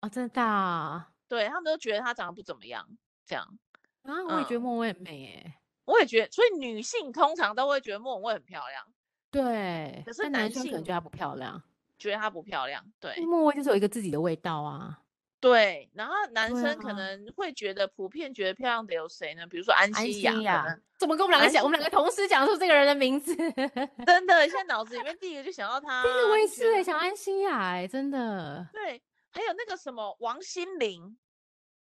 [0.00, 1.12] 啊，真的大。
[1.28, 2.84] 对，他们都觉得她长得不怎么样，
[3.24, 3.58] 这样
[4.02, 5.54] 啊，我也觉得莫文蔚很美诶。
[5.84, 8.84] 我也觉得，所以女性通常都会觉得莫文蔚很漂亮，
[9.30, 10.02] 对。
[10.04, 11.62] 可是男生可能觉得她不漂亮，
[12.00, 13.14] 觉得她不漂亮，对。
[13.24, 14.98] 莫文蔚就是有一个自己的味道啊，
[15.38, 15.88] 对。
[15.94, 19.46] 然后男生可能会觉得，普遍觉得漂亮的有谁呢？
[19.46, 21.62] 比如说安心亚，怎么跟我们两个讲？
[21.62, 23.36] 我们两个同时讲出这个人的名字，
[24.04, 26.02] 真的，现在脑子里面第一个就想到他。
[26.02, 28.66] 第一个我也是哎，想安心亚哎，真的。
[28.72, 31.16] 对，还有那个什么王心凌。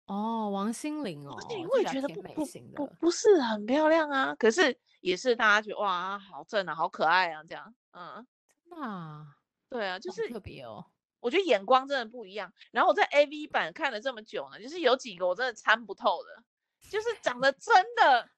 [0.06, 2.44] 哦，王心凌哦，王心凌我也觉得不不
[2.74, 8.26] 不不是很漂亮啊，可是也是大家觉得哇，好正啊，好可爱啊，这样，嗯，
[8.70, 9.26] 真的啊，
[9.70, 10.84] 对啊，就是特别哦，
[11.20, 12.52] 我觉得眼光真的不一样。
[12.70, 16.42] 然后我在 AV 版看了这么久呢，就是有几个我真的参不透的，
[16.90, 18.28] 就是长得真的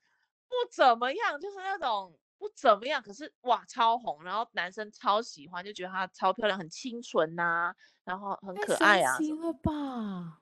[0.49, 10.41] 不怎么样，就是那种不怎么样，可是哇超红，然后男生超喜欢，就觉得她超漂亮，很清纯呐、啊，然后很可爱啊，太神奇了吧？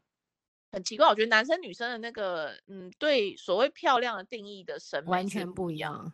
[0.70, 6.12] 很奇怪，我觉得男生女生的那个，嗯，对所谓漂亮的定义的审美完全不一样。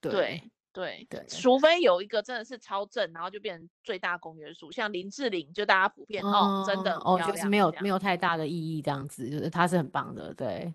[0.00, 8.20] 对对对，对，除非有一个真的是超正，然后就变成最大公约数，像林志玲，就大家普遍、嗯、哦，真的哦，就是没有没有太。
[8.20, 10.74] 大的意义这样子，就是他是很棒的，对。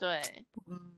[0.00, 0.20] 对，
[0.66, 0.92] 嗯，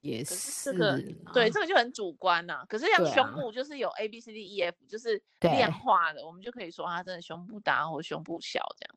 [0.00, 1.00] 也是，是这个
[1.32, 2.64] 对这个就很主观呐、啊。
[2.68, 8.96] 可是像胸部就是有 A B C D E F，就是量化的，我们就可以说他真的胸部大或胸部小这样。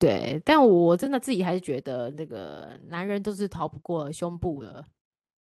[0.00, 4.84] 对，但我真的自己还是觉得那个男人都是逃不过胸部的，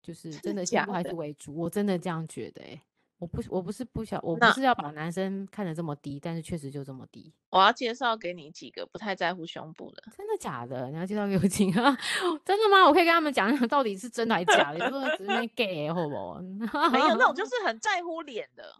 [0.03, 2.71] 就是真的胸部还是为主，我真的这样觉得、欸。
[2.73, 2.83] 哎，
[3.19, 7.33] 我不，我不是不想，我不是要把男生看得这么低，但是确实就这么低。
[7.51, 10.91] 我要介绍给你几个不太在乎胸部的，真的假的？
[10.91, 11.97] 你要介绍给我听啊？
[12.45, 12.85] 真的吗？
[12.87, 14.85] 我可以跟他们讲讲到底是真的还是假的？
[14.85, 16.41] 你说只是 gay 好不好？
[16.91, 18.75] 没有那种就是很在乎脸的，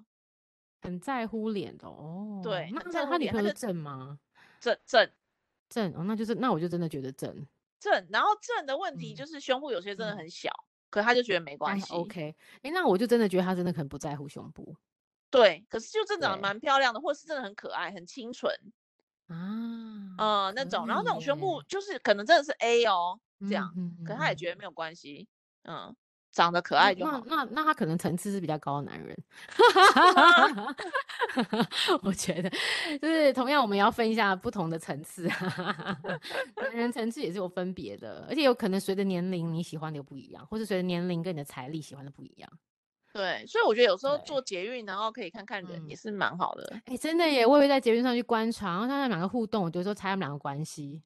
[0.81, 2.41] 很在乎脸的哦。
[2.43, 4.19] 对，那他女朋友正吗？
[4.61, 5.09] 正正。
[5.69, 7.47] 正哦，那就是那我就真的觉得正
[7.79, 11.95] 正，然后正的问题就是胸部有些真的很小，嗯、可他就觉得没关系。
[11.95, 14.77] OK，哎，那我就真的觉得他真的很不在乎胸部。
[15.31, 18.55] 对，可是就真的长得蛮漂亮的，或是真的很可爱、很清纯
[19.29, 25.27] 啊，呃那种，然后那种胸部就是可能真的是 A 哦，这样，嗯、可他也觉得没有关系，
[25.63, 25.97] 嗯。
[26.33, 27.23] 长得可爱就好。
[27.27, 29.17] 那那那他可能层次是比较高的男人，
[32.03, 32.51] 我觉得
[32.99, 35.29] 就是同样我们要分一下不同的层次，
[36.57, 42.51] 男人层次也是有分别的，而且有可能随着年龄你喜欢的又不一样，或是随着年龄跟你的财力喜欢的不一样。
[43.13, 46.67] 对，所以我觉得有时候做捷运然后可以看看人也是蛮好的。
[46.77, 51.03] 哎、嗯欸，真的耶，我也会在捷运上去观察，然后他们两个互动，我就说猜他们两个关系。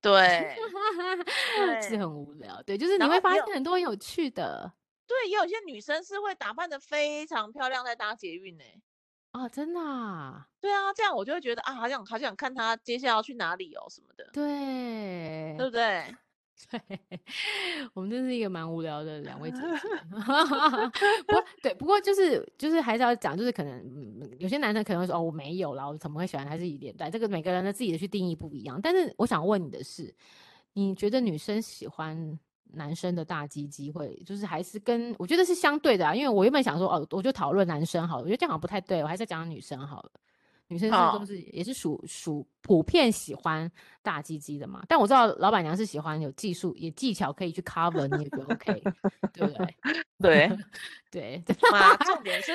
[0.00, 0.56] 对，
[1.82, 2.62] 是很无聊。
[2.62, 4.72] 对，就是你会发现很多有趣的。
[5.06, 8.64] 对，也有些女生是会打扮得非常漂亮在搭捷运呢。
[9.32, 10.46] 啊，真的啊？
[10.60, 14.28] 对啊，这样我就会觉得啊，好想好想看她接下来要去哪里哦什么的。
[14.32, 16.14] 对，对不对？
[16.70, 16.80] 对，
[17.94, 19.66] 我们真是一个蛮无聊的两位姐姐。
[21.26, 27.10] 不过，对，不过就是就是还是要讲，就是可能、嗯、有些男生可能会说哦，我没有啦，我怎么会喜欢还是以脸蛋？
[27.10, 28.80] 这个每个人的自己的去定义不一样。
[28.82, 30.14] 但是我想问你的是，
[30.74, 32.38] 你觉得女生喜欢？
[32.72, 40.10] 男生的大鸡鸡会就是还是跟我觉得是相对的啊，因为我原本想说哦，我就讨论男生好了，我觉得这样好像不太对，我还是讲女生好了。
[40.68, 43.70] 女生是都是也是属属普遍喜欢
[44.02, 48.82] 大鸡鸡的嘛，但我知道老板娘是喜欢有技术也技巧可以去 cover 你也就 OK，
[49.32, 49.76] 对不对？
[50.18, 50.58] 对。
[51.10, 52.52] 对，嘛， 重点是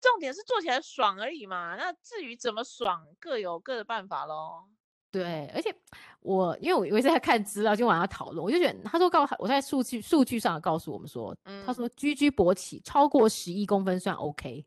[0.00, 4.64] 重点是做起来爽而已嘛，那至于怎么爽，各有各的办法喽。
[5.10, 5.74] 对，而且
[6.20, 14.64] 我因为我一直在看资料，就晚上讨论，我就觉得他说告我在数据数据上告诉我们说，嗯、他说居居勃起超过十一公分算 OK，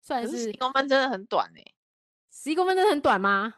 [0.00, 1.74] 算是十一公分真的很短哎、欸，
[2.30, 3.54] 十一公分真的很短吗？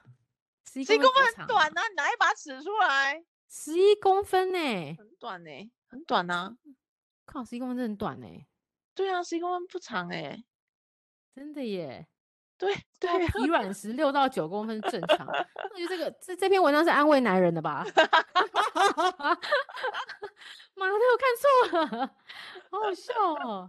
[0.67, 6.57] 十一公分很短呢、啊，你拿一把尺出来，十一公分呢、欸，很短呢、欸，很短啊，
[7.27, 8.47] 靠，十一公分真的很短呢、欸，
[8.95, 10.45] 对啊，十一公分不长哎、欸，
[11.35, 12.07] 真的耶。
[12.59, 15.27] 对对、啊，体软时六到九公分正常。
[15.27, 17.85] 我觉得这个这这篇文章是安慰男人的吧？
[20.75, 21.49] 妈的，我看错
[21.99, 22.15] 了，
[22.71, 23.13] 好好笑
[23.45, 23.69] 哦。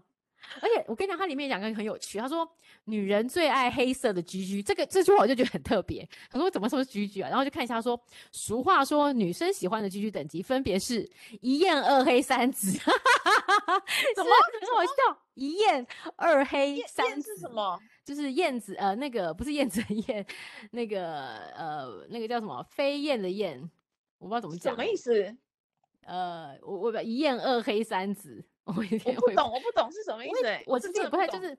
[0.62, 2.48] 而且我跟你讲，它里面讲个很有趣，他说
[2.86, 6.08] 女人最爱黑色的 GG，这个这句话我就觉得很特别。
[6.30, 7.30] 他说怎么说是 GG 啊？
[7.30, 8.00] 然后就看一下，他说
[8.32, 11.10] 俗话说女生喜欢的 GG 等级分别是
[11.42, 14.32] 一艳二黑三紫，怎么
[14.62, 15.20] 很好笑？
[15.36, 15.86] 一艳
[16.16, 17.80] 二黑三紫是什么？
[18.06, 20.26] 就是燕子呃，那个不是燕子的燕，
[20.72, 23.60] 那个呃，那个叫什么飞燕的燕，
[24.20, 25.36] 我不知道怎么讲，什么意思？
[26.06, 28.44] 呃，我我把一艳二黑三紫。
[28.66, 28.82] 我不
[29.32, 30.64] 懂，我不懂是什么意思。
[30.66, 31.58] 我自己也不太就是，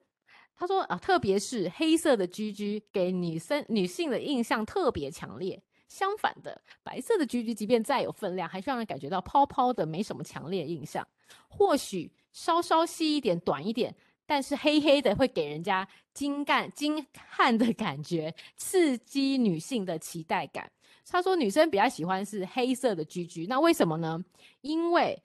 [0.57, 5.63] 他说啊，特别是黑色的居居给女生女性的印象特别强烈。
[5.87, 11.07] 相反的，白色的居居即便再有分量，还是让人感觉到泡泡的，没什么强烈印象。
[11.49, 13.95] 或许稍稍细一点、短一点，
[14.27, 20.69] 但是黑黑的会给人家精干精悍的感觉，刺激女性的期待感。
[21.07, 24.19] 他说女生比较喜欢是黑色的居居那为什么呢？
[24.63, 25.23] 因为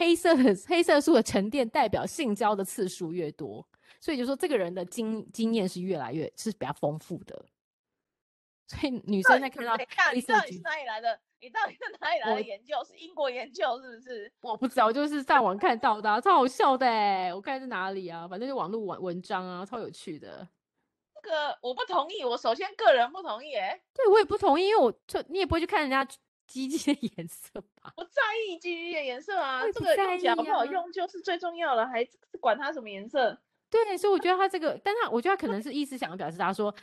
[0.00, 3.66] 黑色的 黑色素的沉淀代表性交的次数越多，
[4.00, 7.44] 所以就说这个人的经经验是越来越是比较丰富的。
[8.66, 11.20] 所以女生在看到黑色，你是哪里来的？
[11.42, 12.82] 你到底是哪里来的研究？
[12.84, 14.32] 是英国研究是不是？
[14.40, 17.34] 我不知道，我就是上网看到的，啊，超好笑的哎！
[17.34, 18.26] 我看是哪里啊？
[18.26, 20.48] 反正就网络文文章啊，超有趣的。
[21.14, 23.78] 这个我不同意，我首先个人不同意哎。
[23.92, 26.06] 对，我也不同意，因为我就你也不会去看人家。
[26.50, 32.04] 鸡鸡的颜色吧，不在意鸡鸡的颜色啊，这个用起来好不好用就是最重要了，还
[32.40, 33.40] 管它什么颜色？
[33.70, 36.74] 对，所以我觉得他这个，但他我觉得他可能是意思想要表示，他说，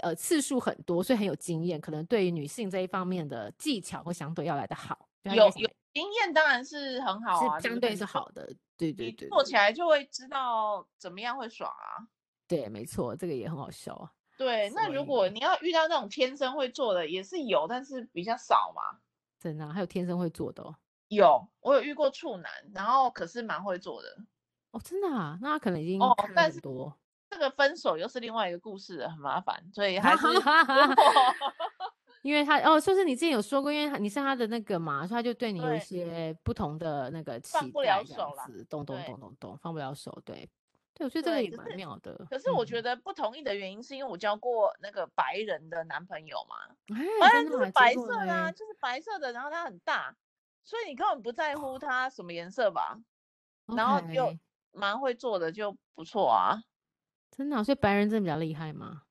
[0.00, 5.06] 呃，次数很多，所以很有经验，可能对于女性这一方面的技巧会相对要来的好。
[5.24, 12.08] 有有经验当然是很好啊，是相对是好的，对对对，做起来就会知道怎么样会爽啊。
[12.48, 14.10] 对，没错，这个也很好笑啊。
[14.38, 18.98] 对，那如果你要遇到那种天生会做的，也是有，但是比较少嘛。
[19.40, 20.76] 真的，还有天生会做的哦。
[21.08, 24.08] 有，我有遇过处男，然后可是蛮会做的
[24.72, 24.80] 哦。
[24.84, 25.38] 真的啊？
[25.40, 26.94] 那他可能已经哦，但是多
[27.30, 30.26] 这个分手又是另外一个故事了，很麻烦，所以还是
[32.22, 40.48] 因为他哦，就是你之前有说过，因为你是他的那个嘛，所以他就对你有一些不同的那个期待，放不了手了，咚咚咚咚咚，放不了手，对。
[41.00, 42.26] 对，我觉得这个也蛮妙的。
[42.28, 50.14] 可是我觉得不同意的原因是因为我交过那个白人的男朋友嘛，哎，白人就是白色的啊，就是白色的，然后他很大，
[50.62, 53.00] 所以你根本不在乎他什么颜色吧？
[53.74, 54.36] 然后又
[54.72, 56.62] 蛮会做的，就不错啊。
[57.30, 59.04] 真的，所以白人真的比较厉害吗？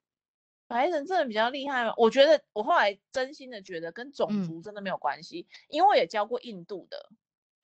[0.68, 1.94] 白人真的比较厉害吗？
[1.98, 7.10] 我觉得我后来真心的觉得跟种族真的没有关系，因为我也交过印度的。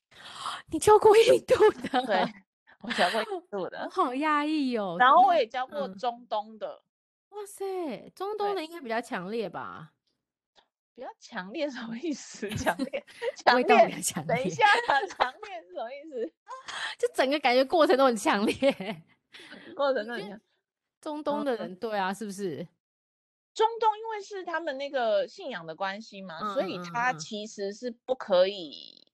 [0.72, 1.56] 你交过印度
[1.88, 2.02] 的？
[2.08, 2.45] 对。
[2.86, 4.98] 我交过印度的，好压抑哦。
[5.00, 6.82] 然后我也教过中东的，
[7.30, 9.92] 哇塞，中东的应该比较强烈吧？
[10.94, 12.50] 比较强烈 什么意思？
[12.52, 13.06] 强 烈，
[13.36, 16.34] 强烈，等一下，强烈是什么意思？
[16.98, 19.04] 就整个感觉过程都很强烈，
[19.76, 20.40] 过程都很强。
[21.02, 22.68] 中东的人，对啊，是不是？
[23.54, 29.05] 中东因为是他们那个信仰的关系嘛，所以他其实是不可以。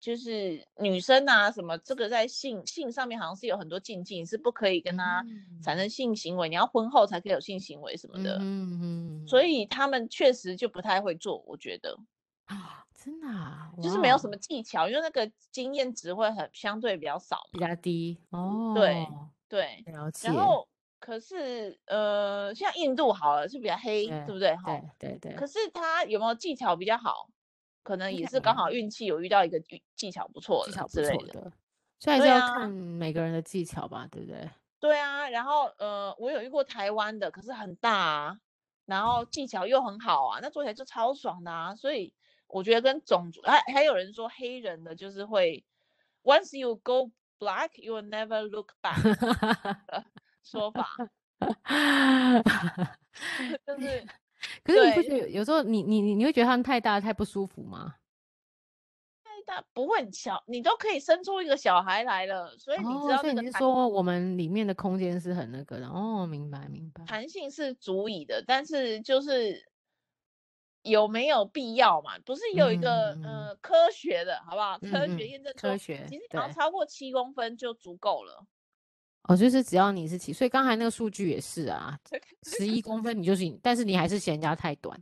[0.00, 5.24] 就是女生啊，什么这个在性性上面好像是有很多禁忌，是不可以跟他
[5.62, 8.38] 产生性行为，嗯、你要婚后才可以有性行为什么的。
[8.40, 9.26] 嗯嗯。
[9.26, 11.98] 所以他们确实就不太会做，我觉得
[12.46, 18.18] 啊，真的啊，就是没有什么技巧，因为那个经验值会很相对比较少，比较低。
[18.30, 19.06] 哦，对
[19.48, 19.82] 对。
[19.92, 20.28] 了解。
[20.28, 20.66] 然后
[21.00, 24.56] 可是呃，像印度好了是比较黑，对，对不对？
[24.64, 25.34] 对对对。
[25.34, 27.28] 可是他有没有技巧比较好？
[27.88, 29.58] 可能也是刚好运气有遇到一个
[29.96, 31.50] 技巧不错的，技巧不错的，
[31.98, 34.50] 所以还是要看每个人的技巧吧，对不对？
[34.78, 38.38] 对啊，然后呃，我有遇过台湾的，可是很大啊，
[38.84, 41.74] 然后技巧又很好啊，那做起来就超爽的啊。
[41.74, 42.12] 所以
[42.46, 45.64] 我觉得跟种族，还还有人说黑人的就是会
[46.24, 50.04] ，once you go black, you will never look back 的
[50.44, 50.90] 说法，
[53.66, 54.06] 就是。
[54.62, 57.94] 可是你不觉得有时候你你你你会觉得他们太大太不舒服吗？
[59.24, 69.70] 太大不会很小，你都可以生出一个小孩来了，所以你知道、哦、所以你是说我们里面的空间是很那个的哦，明白明白，弹性是足以的，但是就是
[70.82, 72.18] 有没有必要嘛？
[72.24, 74.78] 不是有一个呃科学的好不好？
[74.78, 78.44] 科学验证、嗯、科学其实只要超过七公分就足够了。
[79.28, 81.98] 哦，就是只要你是七，所以刚才那个数据也是啊，
[82.44, 84.98] 十一公分你就是，但是你还是嫌人家太短，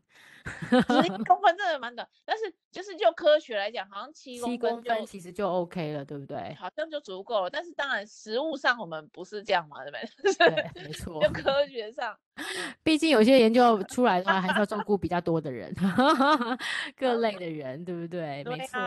[0.69, 6.55] 十一 公分真的蛮短，但是就是就科学来讲，好像七公分，七公分其实就 OK 了，对不对？
[6.59, 9.97] 好像就足够了，但是当然实物上我们不是这样嘛，对不
[10.35, 10.71] 对？
[10.73, 11.23] 对，没 错。
[11.23, 12.19] 就科学上，
[12.83, 15.75] 毕竟有些研究出来的话，还是要照顾比较多的人，
[16.97, 18.45] 各类的人，对不对？
[18.45, 18.79] 对啊、没错。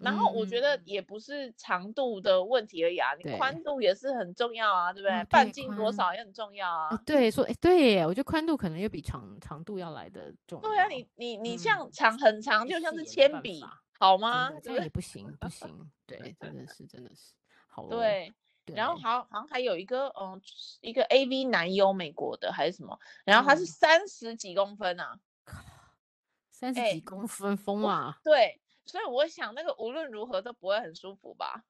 [0.00, 5.24] 然后我觉得也不是长度的问题而已啊，你宽度也是很重要啊，对不对？
[5.24, 6.90] 半径多少也很重要啊。
[7.04, 10.68] 对，说哎，对耶，我觉得宽度可能又比长长度要来的重要。
[10.68, 13.64] 对啊，你你你像长很长，就像是铅笔，
[13.98, 14.50] 好吗？
[14.62, 15.68] 这样也不行，不行。
[16.06, 17.32] 对，真的是，真的是。
[17.68, 17.86] 好。
[17.90, 18.32] 对。
[18.74, 20.40] 然后好，好像还有一个，嗯，
[20.80, 22.98] 一个 AV 男优，美国的还是什么？
[23.24, 25.18] 然后他是三十几公分啊，
[26.50, 28.18] 三十几公分，疯啊！
[28.22, 31.64] 对，所以我想那个无论如何都不会很舒服吧？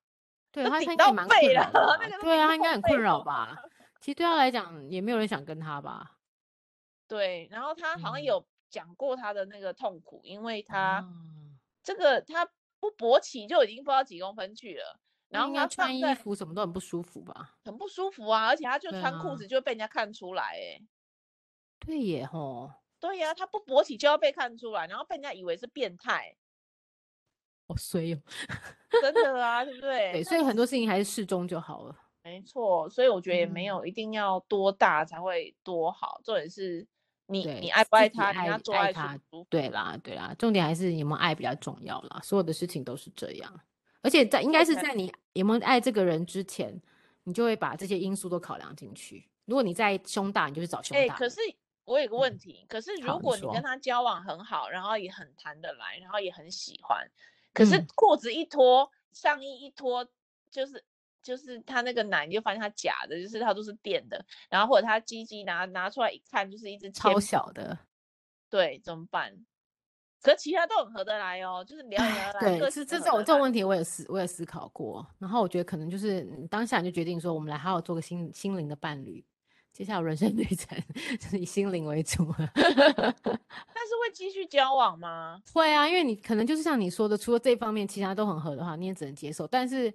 [0.53, 1.99] 对，他应该蛮困扰的。
[2.21, 3.57] 对啊，他应该很困扰吧？
[4.01, 6.19] 其实对他来讲，也没有人想跟他吧？
[7.07, 11.07] 对，然后他好像有讲过他的那个痛苦，因为他
[11.83, 12.47] 这个他
[12.81, 14.99] 不勃起就已经不知道几公分去了。
[15.31, 17.57] 然后他穿衣服什么都很不舒服吧？
[17.65, 20.83] 很不舒服啊，而且他就穿裤子就会被人家看出来，哎，
[21.79, 26.37] 对耶吼，对呀，他不勃起就要被看出来，然后被人家以为是变态，
[27.69, 28.21] 好衰哦，
[29.01, 30.13] 真的 啊，对不对？
[30.13, 31.97] 对，所以很多事情还是适中就好了。
[32.23, 36.87] 没错，所以我觉得也没有一定要多大才会多好，重点是
[37.27, 39.19] 你你爱不爱他，你要做爱他，
[39.49, 43.61] 对啦对啦，重点还是有没有爱比较重要啦，所有的事情都是这样。
[44.03, 46.81] 而且在应该是在你有没有爱这个人之前，
[47.25, 49.29] 你就会把这些因素都考量进去。
[49.45, 51.15] 如果你在胸大，你就去找胸大。
[51.15, 51.41] 哎，可是
[51.85, 57.05] 我有个问题，嗯、可是如果你跟他交往很好，然后也很谈得来，然后也很喜欢，
[57.53, 60.07] 可是裤子一脱，嗯、上衣一脱，
[60.51, 60.85] 就是
[61.23, 67.77] 就是他那个奶，你就发现他假的，就是他都是垫的，然后或者他鸡鸡拿拿出来一看，就是一只超小的，
[68.49, 69.45] 对，怎么办？
[70.23, 72.59] 可其他都很合得来哦，就是聊得来。
[72.59, 75.07] 对，是这种这种问题，我也思我也思考过。
[75.19, 79.25] 然后我觉得可能就是当下你就决定说，我们来好好做个心心灵的伴侣。
[79.73, 80.77] 接下来人生旅程
[81.19, 82.35] 就是以心灵为主。
[82.37, 85.41] 但是会继续交往吗？
[85.55, 89.47] 会啊，因为你可能就是像你说的，除了这方面，其他都很合的话，你也只能接受。
[89.47, 89.95] 但是，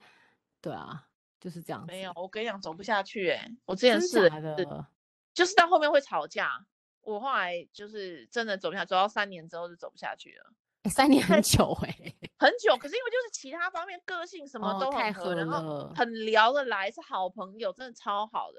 [0.62, 1.04] 对啊，
[1.40, 1.86] 就是这样。
[1.86, 3.58] 没有，我跟你讲，走不下去哎、欸。
[3.66, 4.88] 我之前是的，
[5.34, 6.66] 就是到后面会吵架。
[7.06, 10.52] 我后来就是真的走不下，走到三年之后就走不下去了。
[10.84, 12.76] 欸、三年很 久哎、欸，很久。
[12.78, 18.58] 可是因为就是其他方面个性什么都很合，哦、然后很聊得来，是好朋友，真的超好的。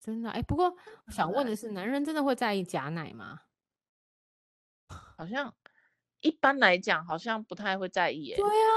[0.00, 0.74] 真的哎、欸，不过
[1.06, 3.40] 我想问的是，男人真的会在意假奶吗？
[5.16, 5.54] 好像
[6.20, 8.36] 一般来讲，好像不太会在意、欸。
[8.36, 8.72] 对啊，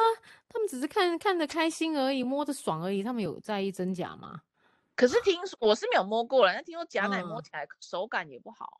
[0.47, 4.41] 他们只是看看得开心而已，摸得爽而已，他们有在意真假吗？
[4.95, 8.79] 可是听说我是没有摸过了，但听说假奶摸起来手感也不好，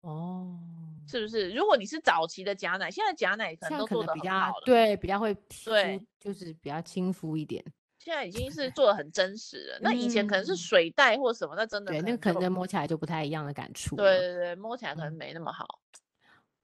[0.00, 1.50] 哦、嗯，是不是？
[1.52, 5.34] 如果你是早期的假奶，现在假奶可能都做的比较对，比较会
[5.64, 7.64] 对，就是比较亲肤一点。
[8.00, 13.96] 现在已经是做的很真实了，那以前可能是水袋或什么，那真的对，那可能摸起来就不太一样的感触。
[13.96, 15.80] 对对对，摸起来可能没那么好。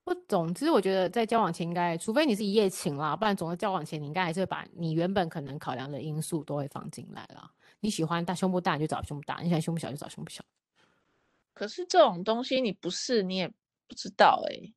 [0.05, 7.51] 不、嗯，总之我觉得在交往前应该，除非你是一夜情啦，不然总在交往前你应该还是会把你原本可能考量的因素都会放进来啦。
[7.81, 10.45] 你喜欢大胸部大，你就找胸部大；你喜欢胸部小，就找胸部小。
[11.53, 13.49] 可是这种东西你不试你也
[13.87, 14.75] 不知道哎、欸。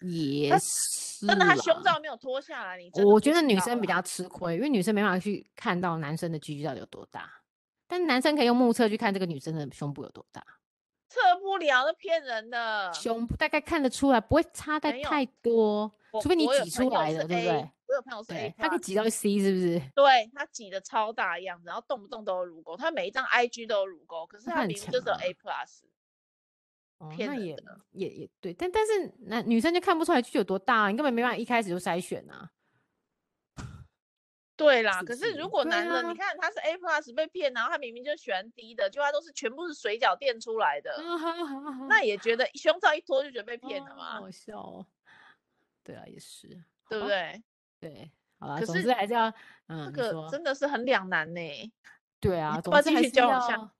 [0.00, 1.26] 也是。
[1.26, 7.32] 真的，他胸罩没有脱下来，你我觉得女生比较吃亏，因为女生没办法去看到男生的 GG 到底有多大，
[7.86, 10.44] 但男生可以用目测去看这个女生的胸部有多大。
[11.08, 12.92] 测不了，那骗人的。
[12.92, 15.90] 胸部大概看得出来，不会差在太多，
[16.20, 17.70] 除非你挤出来的，对不对？
[17.88, 19.80] 我有朋友是 A，他可以挤到 C 是不是？
[19.94, 25.82] 对，他挤的超大样子，然后动不动都有乳沟，他每一张 IG 都有乳沟，可是他明明就是有 A plus。
[26.98, 27.56] 哦，那也
[27.92, 32.50] 也也对，但但是男女生就看不出来具体有多大，你根本没办法一开始就筛选啊。
[34.56, 40.96] 对啦，可是如果男的，你看他是 A plus 被骗，然后他明明就喜欢低的，就他都是全部是水饺垫出来的，
[41.88, 44.18] 那也觉得胸罩一脱就觉得被骗了嘛？
[44.18, 44.86] 好笑哦。
[45.84, 46.64] 对啊，也是。
[46.88, 47.42] 对不对？
[47.88, 48.58] 对，好了。
[48.58, 49.32] 可是还是要，
[49.68, 51.40] 嗯，这个真的是很两难呢。
[52.18, 53.70] 对啊，总之还是要。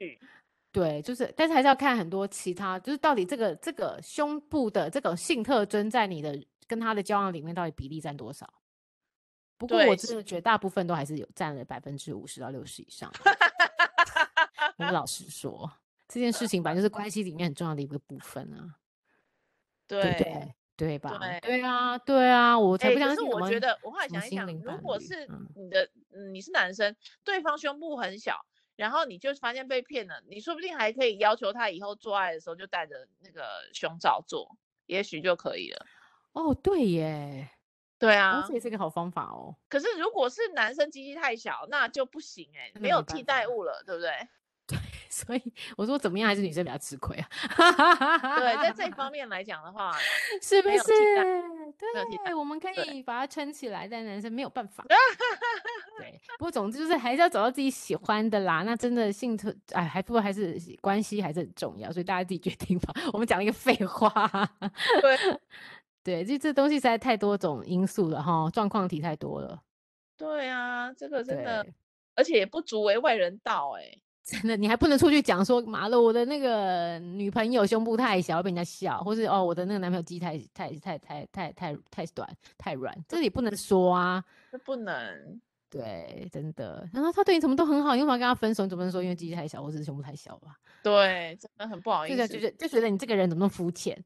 [0.70, 8.46] 对，就是，但是还是要看很多其他，就是到底这个这个胸部的这个性特征，在你的跟他的交往里面，到底比例占多少？
[9.56, 13.10] 不过我真的觉得大部分都还是有占了百分之五十到六十以上。
[14.76, 15.72] 我老实说，
[16.06, 18.76] 这件事 情本来就是关系里面很重要的一个部分啊。
[19.86, 20.02] 对。
[20.02, 21.18] 对对对吧？
[21.18, 23.16] 对，对啊，对啊，我才不相信。
[23.16, 28.44] 可是我觉得，我后来想一想，如果是你的，嗯，你是男生，对方胸部很小，
[28.76, 35.86] 然后你就发现被骗了，你说不定还可以要求他以后做爱的时候就带着那个胸罩做，也许就可以了。
[36.32, 37.48] 哦，对耶，
[37.98, 39.56] 对啊，这也是个好方法哦。
[39.70, 44.10] 可是如果是男生鸡鸡太小，那就不行哎，没有替代物了，对不对？
[45.24, 47.28] 对，所以我说怎么样还是女生比较吃亏啊。
[48.38, 49.92] 对，在这方面来讲的话，
[50.42, 50.84] 是不是？
[52.24, 54.84] 对，我们可以把它撑起来，但男生没有办法。
[55.98, 58.62] 对，不过总之就是还是要找到自己喜欢的啦。
[58.62, 62.92] 那真的性特哎，还不过还是关系还是很重要，所以大家自己决定吧。
[63.12, 64.10] 我们讲了一个废话。
[65.00, 65.18] 对，
[66.04, 69.62] 对，就这东西实在太多种因素了哈，状况题太多了。
[70.16, 71.66] 对啊，这个真的，
[72.14, 74.02] 而且也不足为外人道哎、欸。
[74.26, 85.40] 真的，你还不能出去讲说，妈的，我的那个女朋友胸部太小，被人家笑，或是哦，我的那个男朋友鸡太太太太太太太短太软，这里不能说啊，这不能。
[85.70, 86.88] 对，真的。
[86.92, 88.64] 然后他对你什么都很好，你为什么要跟他分手？
[88.64, 90.56] 你总不能说因为鸡太小，或者是胸部太小吧？
[90.82, 92.16] 对，真的很不好意思。
[92.16, 93.96] 就觉得就觉得你这个人怎么那么肤浅？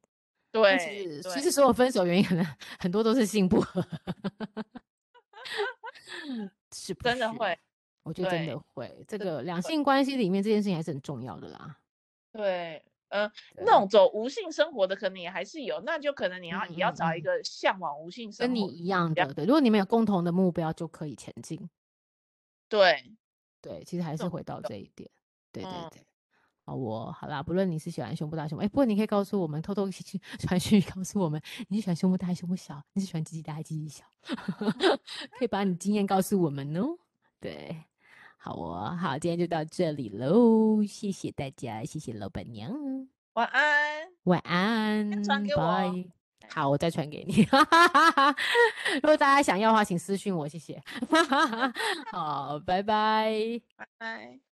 [0.52, 2.44] 对，其实其实所有分手原因可能
[2.78, 3.82] 很多都是性不合，
[6.74, 6.92] 是？
[7.02, 7.56] 真的会。
[8.10, 11.78] 我觉得真的会，这个两性关系里面这件事情还是很重要的啦。
[12.32, 19.44] 对，呃，那种走无性生活的可能也还是有，那就可能你要也要找一个向往无性生活跟你一样的，对。
[19.44, 21.70] 如果你们有共同的目标，就可以前进。
[22.68, 23.16] 对，
[23.60, 25.08] 对，其实还是回到这一点。
[25.52, 26.02] 对对对。
[26.66, 32.80] 哦，我好啦，不论你是喜欢胸部大胸部，哎，不过你可以告诉我们，偷偷去 传讯告诉我们，你是喜欢胸部大还是胸部小？
[32.92, 34.04] 你是喜欢鸡鸡大还是鸡鸡小？
[35.36, 36.96] 可以把你经验告诉我们哦。
[37.40, 37.76] 对。
[38.42, 42.72] 好哦，好，今天就到这里喽，谢谢大家，谢谢老板娘，
[43.34, 46.06] 晚安，晚安，传给我，Bye，
[46.48, 47.42] 好，我再传给你，
[49.02, 50.82] 如果大家想要的话，请私信我，谢谢，
[52.10, 54.49] 好，拜拜，拜拜。